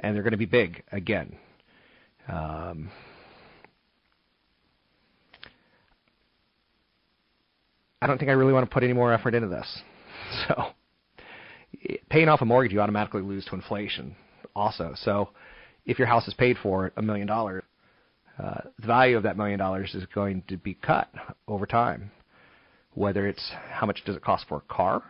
and 0.00 0.14
they're 0.16 0.24
going 0.24 0.32
to 0.32 0.36
be 0.36 0.46
big 0.46 0.82
again. 0.90 1.36
Um, 2.28 2.90
I 8.00 8.06
don't 8.06 8.18
think 8.18 8.30
I 8.30 8.34
really 8.34 8.52
want 8.52 8.68
to 8.68 8.72
put 8.72 8.82
any 8.82 8.92
more 8.92 9.12
effort 9.12 9.34
into 9.34 9.48
this. 9.48 9.66
So, 10.48 10.70
paying 12.10 12.28
off 12.28 12.40
a 12.40 12.44
mortgage, 12.44 12.72
you 12.72 12.80
automatically 12.80 13.22
lose 13.22 13.44
to 13.46 13.54
inflation 13.54 14.16
also. 14.56 14.92
So, 14.96 15.28
if 15.84 15.98
your 15.98 16.08
house 16.08 16.26
is 16.26 16.34
paid 16.34 16.56
for 16.60 16.92
a 16.96 17.02
million 17.02 17.28
dollars, 17.28 17.62
uh, 18.42 18.62
the 18.78 18.86
value 18.86 19.16
of 19.16 19.22
that 19.22 19.36
million 19.36 19.58
dollars 19.58 19.94
is 19.94 20.04
going 20.14 20.42
to 20.48 20.56
be 20.56 20.74
cut 20.74 21.08
over 21.46 21.64
time. 21.64 22.10
Whether 22.94 23.26
it's 23.28 23.52
how 23.70 23.86
much 23.86 24.02
does 24.04 24.16
it 24.16 24.22
cost 24.22 24.46
for 24.48 24.56
a 24.56 24.74
car, 24.74 25.02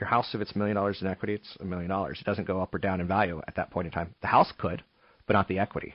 your 0.00 0.08
house, 0.08 0.34
if 0.34 0.40
it's 0.40 0.52
a 0.52 0.58
million 0.58 0.76
dollars 0.76 0.98
in 1.00 1.06
equity, 1.06 1.34
it's 1.34 1.56
a 1.60 1.64
million 1.64 1.88
dollars. 1.88 2.18
It 2.20 2.24
doesn't 2.24 2.46
go 2.46 2.60
up 2.60 2.74
or 2.74 2.78
down 2.78 3.00
in 3.00 3.06
value 3.06 3.40
at 3.46 3.56
that 3.56 3.70
point 3.70 3.86
in 3.86 3.92
time. 3.92 4.14
The 4.22 4.28
house 4.28 4.52
could, 4.58 4.82
but 5.26 5.34
not 5.34 5.48
the 5.48 5.58
equity. 5.58 5.94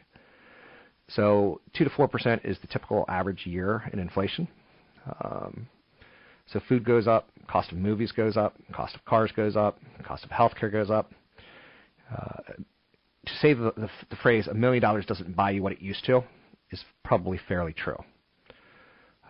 So, 1.10 1.62
two 1.74 1.84
to 1.84 1.90
four 1.90 2.08
percent 2.08 2.44
is 2.46 2.58
the 2.62 2.68
typical 2.68 3.06
average 3.08 3.46
year 3.46 3.90
in 3.92 4.00
inflation. 4.00 4.48
Um, 5.24 5.68
so 6.52 6.60
food 6.68 6.84
goes 6.84 7.08
up, 7.08 7.30
cost 7.48 7.72
of 7.72 7.78
movies 7.78 8.12
goes 8.12 8.38
up, 8.38 8.56
cost 8.74 8.96
of 8.96 9.06
cars 9.06 9.32
goes 9.36 9.56
up, 9.56 9.80
cost 10.04 10.24
of 10.24 10.30
healthcare 10.32 10.72
goes 10.72 10.90
up. 10.90 11.12
Uh, 12.12 12.54
to 13.26 13.34
say 13.40 13.54
the, 13.54 13.72
the, 13.78 13.90
the 14.10 14.16
phrase 14.16 14.48
"a 14.48 14.54
million 14.54 14.82
dollars 14.82 15.06
doesn't 15.06 15.36
buy 15.36 15.52
you 15.52 15.62
what 15.62 15.74
it 15.74 15.82
used 15.82 16.04
to" 16.06 16.24
is 16.72 16.84
probably 17.04 17.40
fairly 17.48 17.74
true. 17.74 17.98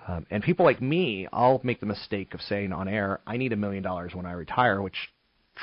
Um, 0.08 0.26
and 0.32 0.42
people 0.42 0.66
like 0.66 0.82
me, 0.82 1.28
I'll 1.34 1.60
make 1.64 1.82
the 1.82 1.86
mistake 1.86 2.34
of 2.34 2.42
saying 2.42 2.72
on 2.72 2.88
air, 2.88 3.20
"I 3.28 3.36
need 3.36 3.52
a 3.52 3.58
million 3.58 3.84
dollars 3.84 4.16
when 4.16 4.26
I 4.26 4.32
retire," 4.32 4.82
which 4.82 5.10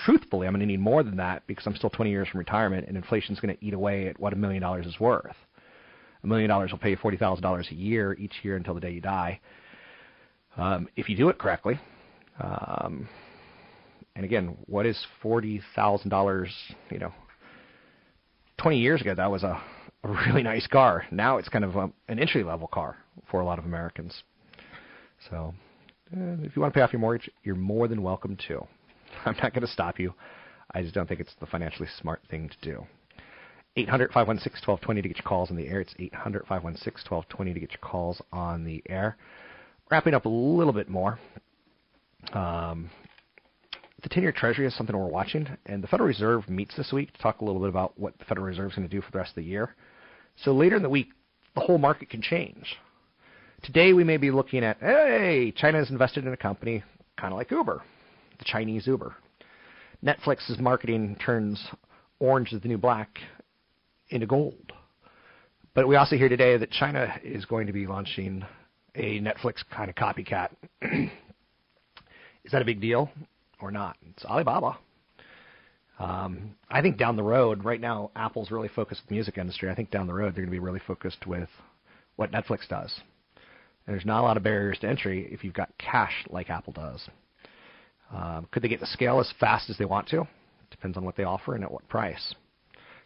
truthfully, 0.05 0.47
I'm 0.47 0.53
going 0.53 0.61
to 0.61 0.67
need 0.67 0.81
more 0.81 1.03
than 1.03 1.17
that 1.17 1.47
because 1.47 1.67
I'm 1.67 1.75
still 1.75 1.89
20 1.89 2.11
years 2.11 2.29
from 2.29 2.39
retirement, 2.39 2.87
and 2.87 2.99
inflation 2.99 3.35
is 3.35 3.41
going 3.41 3.57
to 3.57 3.65
eat 3.65 3.73
away 3.73 4.09
at 4.09 4.21
what 4.21 4.35
a 4.35 4.37
million 4.37 4.61
dollars 4.61 4.85
is 4.85 5.01
worth. 5.01 5.37
A 6.23 6.27
million 6.27 6.51
dollars 6.51 6.71
will 6.71 6.79
pay 6.79 6.91
you 6.91 6.97
forty 6.97 7.17
thousand 7.17 7.43
dollars 7.43 7.69
a 7.71 7.75
year 7.75 8.13
each 8.19 8.35
year 8.43 8.57
until 8.57 8.75
the 8.75 8.81
day 8.81 8.91
you 8.91 9.01
die 9.01 9.41
um, 10.57 10.89
if 10.97 11.09
you 11.09 11.17
do 11.17 11.29
it 11.29 11.39
correctly. 11.39 11.79
Um, 12.41 13.09
and 14.15 14.25
again, 14.25 14.57
what 14.67 14.87
is 14.87 14.99
forty 15.23 15.61
thousand 15.75 16.11
dollars? 16.11 16.51
You 16.91 16.99
know, 16.99 17.13
twenty 18.59 18.79
years 18.79 19.01
ago 19.01 19.15
that 19.15 19.31
was 19.31 19.43
a, 19.43 19.61
a 20.05 20.09
really 20.27 20.43
nice 20.43 20.67
car. 20.67 21.05
Now 21.11 21.39
it's 21.39 21.49
kind 21.49 21.65
of 21.65 21.77
a, 21.77 21.91
an 22.09 22.19
entry 22.19 22.43
level 22.43 22.67
car 22.67 22.97
for 23.31 23.41
a 23.41 23.45
lot 23.45 23.59
of 23.59 23.65
Americans. 23.65 24.23
So, 25.31 25.55
uh, 26.15 26.37
if 26.43 26.55
you 26.55 26.63
want 26.63 26.73
to 26.73 26.79
pay 26.79 26.83
off 26.83 26.93
your 26.93 27.01
mortgage, 27.01 27.31
you're 27.43 27.55
more 27.55 27.89
than 27.89 28.03
welcome 28.03 28.37
to. 28.49 28.67
I'm 29.25 29.37
not 29.43 29.53
going 29.55 29.67
to 29.67 29.73
stop 29.73 29.99
you. 29.99 30.15
I 30.75 30.83
just 30.83 30.95
don't 30.95 31.09
think 31.09 31.21
it's 31.21 31.35
the 31.41 31.47
financially 31.47 31.89
smart 32.01 32.21
thing 32.31 32.49
to 32.49 32.57
do. 32.61 32.87
800 33.77 34.13
516 34.13 34.67
1220 34.67 35.03
to 35.03 35.09
get 35.09 35.19
your 35.19 35.29
calls 35.29 35.51
on 35.51 35.57
the 35.57 35.69
air. 35.69 35.81
It's 35.81 35.95
800 35.99 36.47
516 36.47 37.11
1220 37.11 37.55
to 37.55 37.61
get 37.61 37.71
your 37.73 37.81
calls 37.81 38.21
on 38.33 38.65
the 38.65 38.83
air 38.89 39.17
wrapping 39.91 40.15
up 40.15 40.25
a 40.25 40.29
little 40.29 40.73
bit 40.73 40.89
more, 40.89 41.19
um, 42.33 42.91
the 44.03 44.09
10 44.09 44.23
year 44.23 44.33
Treasury 44.33 44.67
is 44.67 44.77
something 44.77 44.97
we're 44.97 45.07
watching, 45.07 45.49
and 45.67 45.83
the 45.83 45.89
Federal 45.89 46.07
Reserve 46.07 46.49
meets 46.49 46.77
this 46.77 46.93
week 46.93 47.13
to 47.13 47.19
talk 47.21 47.41
a 47.41 47.45
little 47.45 47.61
bit 47.61 47.69
about 47.69 47.99
what 47.99 48.17
the 48.19 48.25
Federal 48.25 48.47
Reserve 48.47 48.71
is 48.71 48.77
going 48.77 48.89
to 48.89 48.95
do 48.95 49.01
for 49.01 49.11
the 49.11 49.19
rest 49.19 49.31
of 49.31 49.37
the 49.37 49.45
year. 49.45 49.75
So 50.45 50.53
later 50.53 50.77
in 50.77 50.83
the 50.83 50.89
week, 50.89 51.09
the 51.55 51.61
whole 51.61 51.79
market 51.79 52.11
can 52.11 52.21
change. 52.21 52.77
Today, 53.63 53.93
we 53.95 54.05
may 54.05 54.19
be 54.19 54.31
looking 54.31 54.63
at 54.63 54.79
hey, 54.81 55.53
China 55.57 55.79
has 55.79 55.91
invested 55.91 56.27
in 56.27 56.33
a 56.33 56.37
company 56.37 56.85
kind 57.17 57.33
of 57.33 57.39
like 57.39 57.51
Uber, 57.51 57.83
the 58.39 58.45
Chinese 58.45 58.87
Uber. 58.87 59.15
Netflix's 60.05 60.59
marketing 60.61 61.17
turns 61.25 61.65
orange 62.21 62.53
is 62.53 62.61
the 62.61 62.69
new 62.69 62.79
black 62.79 63.19
into 64.11 64.27
gold. 64.27 64.73
But 65.75 65.89
we 65.89 65.97
also 65.97 66.17
hear 66.17 66.29
today 66.29 66.57
that 66.57 66.71
China 66.71 67.15
is 67.25 67.45
going 67.45 67.67
to 67.67 67.73
be 67.73 67.87
launching 67.87 68.45
a 68.97 69.21
Netflix 69.21 69.57
kind 69.71 69.91
of 69.91 69.97
copycat. 69.97 70.51
Is 70.83 72.53
that 72.53 72.63
a 72.63 72.65
big 72.65 72.81
deal 72.81 73.11
or 73.61 73.71
not? 73.71 73.97
It's 74.11 74.25
Alibaba. 74.25 74.79
Um, 75.99 76.55
I 76.71 76.83
think 76.83 76.99
down 76.99 77.17
the 77.17 77.23
road, 77.23 77.65
right 77.65 77.81
now, 77.81 78.11
Apple's 78.15 78.51
really 78.51 78.69
focused 78.69 79.03
with 79.03 79.09
the 79.09 79.15
music 79.15 79.39
industry. 79.39 79.71
I 79.71 79.75
think 79.75 79.91
down 79.91 80.07
the 80.07 80.13
road, 80.13 80.35
they're 80.35 80.45
going 80.45 80.47
to 80.47 80.51
be 80.51 80.59
really 80.59 80.83
focused 80.87 81.27
with 81.27 81.49
what 82.17 82.33
Netflix 82.33 82.69
does. 82.69 82.95
And 83.87 83.95
there's 83.95 84.05
not 84.05 84.21
a 84.21 84.27
lot 84.27 84.37
of 84.37 84.43
barriers 84.43 84.79
to 84.81 84.89
entry 84.89 85.29
if 85.31 85.43
you've 85.45 85.55
got 85.55 85.71
cash 85.79 86.13
like 86.29 86.51
Apple 86.51 86.73
does. 86.73 87.09
Um, 88.15 88.47
could 88.51 88.63
they 88.63 88.69
get 88.69 88.81
the 88.81 88.87
scale 88.87 89.21
as 89.21 89.33
fast 89.41 89.71
as 89.71 89.79
they 89.79 89.85
want 89.85 90.09
to? 90.09 90.27
Depends 90.71 90.97
on 90.97 91.05
what 91.05 91.17
they 91.17 91.25
offer 91.25 91.55
and 91.55 91.65
at 91.65 91.71
what 91.71 91.89
price. 91.89 92.35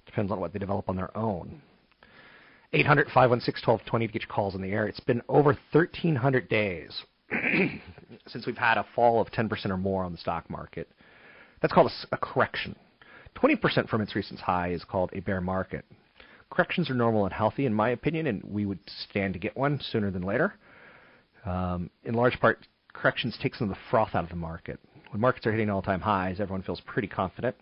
Depends 0.07 0.33
on 0.33 0.41
what 0.41 0.53
they 0.53 0.59
develop 0.59 0.89
on 0.89 0.97
their 0.97 1.17
own. 1.17 1.63
800 2.73 3.07
516 3.07 3.67
1220 3.67 4.07
to 4.07 4.13
get 4.13 4.23
your 4.23 4.35
calls 4.35 4.55
in 4.55 4.63
the 4.63 4.71
air. 4.71 4.87
It's 4.87 5.01
been 5.01 5.23
over 5.29 5.59
1,300 5.73 6.49
days 6.49 7.03
since 8.27 8.47
we've 8.47 8.57
had 8.57 8.79
a 8.79 8.87
fall 8.95 9.21
of 9.21 9.31
10% 9.33 9.67
or 9.71 9.77
more 9.77 10.05
on 10.05 10.13
the 10.13 10.19
stock 10.19 10.49
market. 10.49 10.89
That's 11.61 11.75
called 11.75 11.91
a, 11.91 12.15
a 12.15 12.19
correction. 12.19 12.77
20% 13.37 13.89
from 13.89 14.01
its 14.01 14.15
recent 14.15 14.41
high 14.41 14.71
is 14.71 14.85
called 14.85 15.11
a 15.13 15.21
bear 15.21 15.41
market. 15.41 15.85
Corrections 16.51 16.91
are 16.91 16.95
normal 16.95 17.25
and 17.25 17.33
healthy, 17.33 17.67
in 17.67 17.75
my 17.75 17.91
opinion, 17.91 18.27
and 18.27 18.43
we 18.45 18.67
would 18.67 18.81
stand 19.09 19.35
to 19.35 19.39
get 19.39 19.57
one 19.57 19.81
sooner 19.91 20.11
than 20.11 20.23
later. 20.23 20.55
Um, 21.45 21.91
in 22.05 22.15
large 22.15 22.39
part, 22.41 22.67
corrections 22.93 23.39
take 23.41 23.55
some 23.55 23.71
of 23.71 23.75
the 23.77 23.81
froth 23.91 24.15
out 24.15 24.25
of 24.25 24.31
the 24.31 24.37
market. 24.37 24.81
When 25.11 25.21
markets 25.21 25.47
are 25.47 25.53
hitting 25.53 25.71
all-time 25.71 26.01
highs, 26.01 26.41
everyone 26.41 26.63
feels 26.63 26.81
pretty 26.81 27.09
confident. 27.09 27.57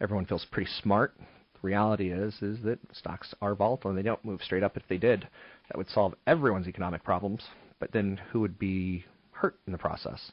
Everyone 0.00 0.24
feels 0.24 0.46
pretty 0.50 0.70
smart. 0.82 1.14
Reality 1.62 2.10
is 2.10 2.34
is 2.42 2.58
that 2.64 2.78
stocks 2.92 3.34
are 3.40 3.54
volatile 3.54 3.90
and 3.90 3.98
they 3.98 4.02
don't 4.02 4.24
move 4.24 4.40
straight 4.42 4.62
up. 4.62 4.76
If 4.76 4.84
they 4.88 4.98
did, 4.98 5.26
that 5.68 5.76
would 5.76 5.88
solve 5.90 6.14
everyone's 6.26 6.68
economic 6.68 7.04
problems. 7.04 7.42
But 7.80 7.92
then 7.92 8.20
who 8.30 8.40
would 8.40 8.58
be 8.58 9.04
hurt 9.32 9.56
in 9.66 9.72
the 9.72 9.78
process? 9.78 10.32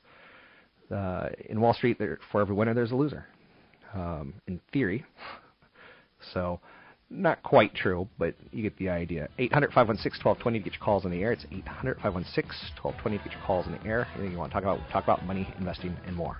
Uh, 0.91 1.29
in 1.49 1.59
Wall 1.59 1.73
Street, 1.73 1.97
there, 1.97 2.19
for 2.31 2.41
every 2.41 2.55
winner, 2.55 2.73
there's 2.73 2.91
a 2.91 2.95
loser. 2.95 3.25
Um, 3.93 4.35
in 4.47 4.59
theory. 4.71 5.05
So, 6.33 6.59
not 7.11 7.43
quite 7.43 7.75
true, 7.75 8.07
but 8.17 8.33
you 8.51 8.63
get 8.63 8.75
the 8.77 8.89
idea. 8.89 9.29
800 9.37 9.67
516 9.67 10.25
1220 10.25 10.57
to 10.57 10.63
get 10.63 10.73
your 10.73 10.83
calls 10.83 11.05
in 11.05 11.11
the 11.11 11.21
air. 11.21 11.33
It's 11.33 11.45
800 11.51 11.97
516 11.97 12.81
1220 12.81 13.17
to 13.17 13.23
get 13.23 13.33
your 13.33 13.45
calls 13.45 13.67
in 13.67 13.73
the 13.73 13.85
air. 13.85 14.07
Anything 14.15 14.31
you 14.31 14.39
want 14.39 14.51
to 14.51 14.53
talk 14.55 14.63
about, 14.63 14.79
talk 14.89 15.03
about 15.03 15.23
money, 15.23 15.47
investing, 15.59 15.95
and 16.07 16.15
more. 16.15 16.39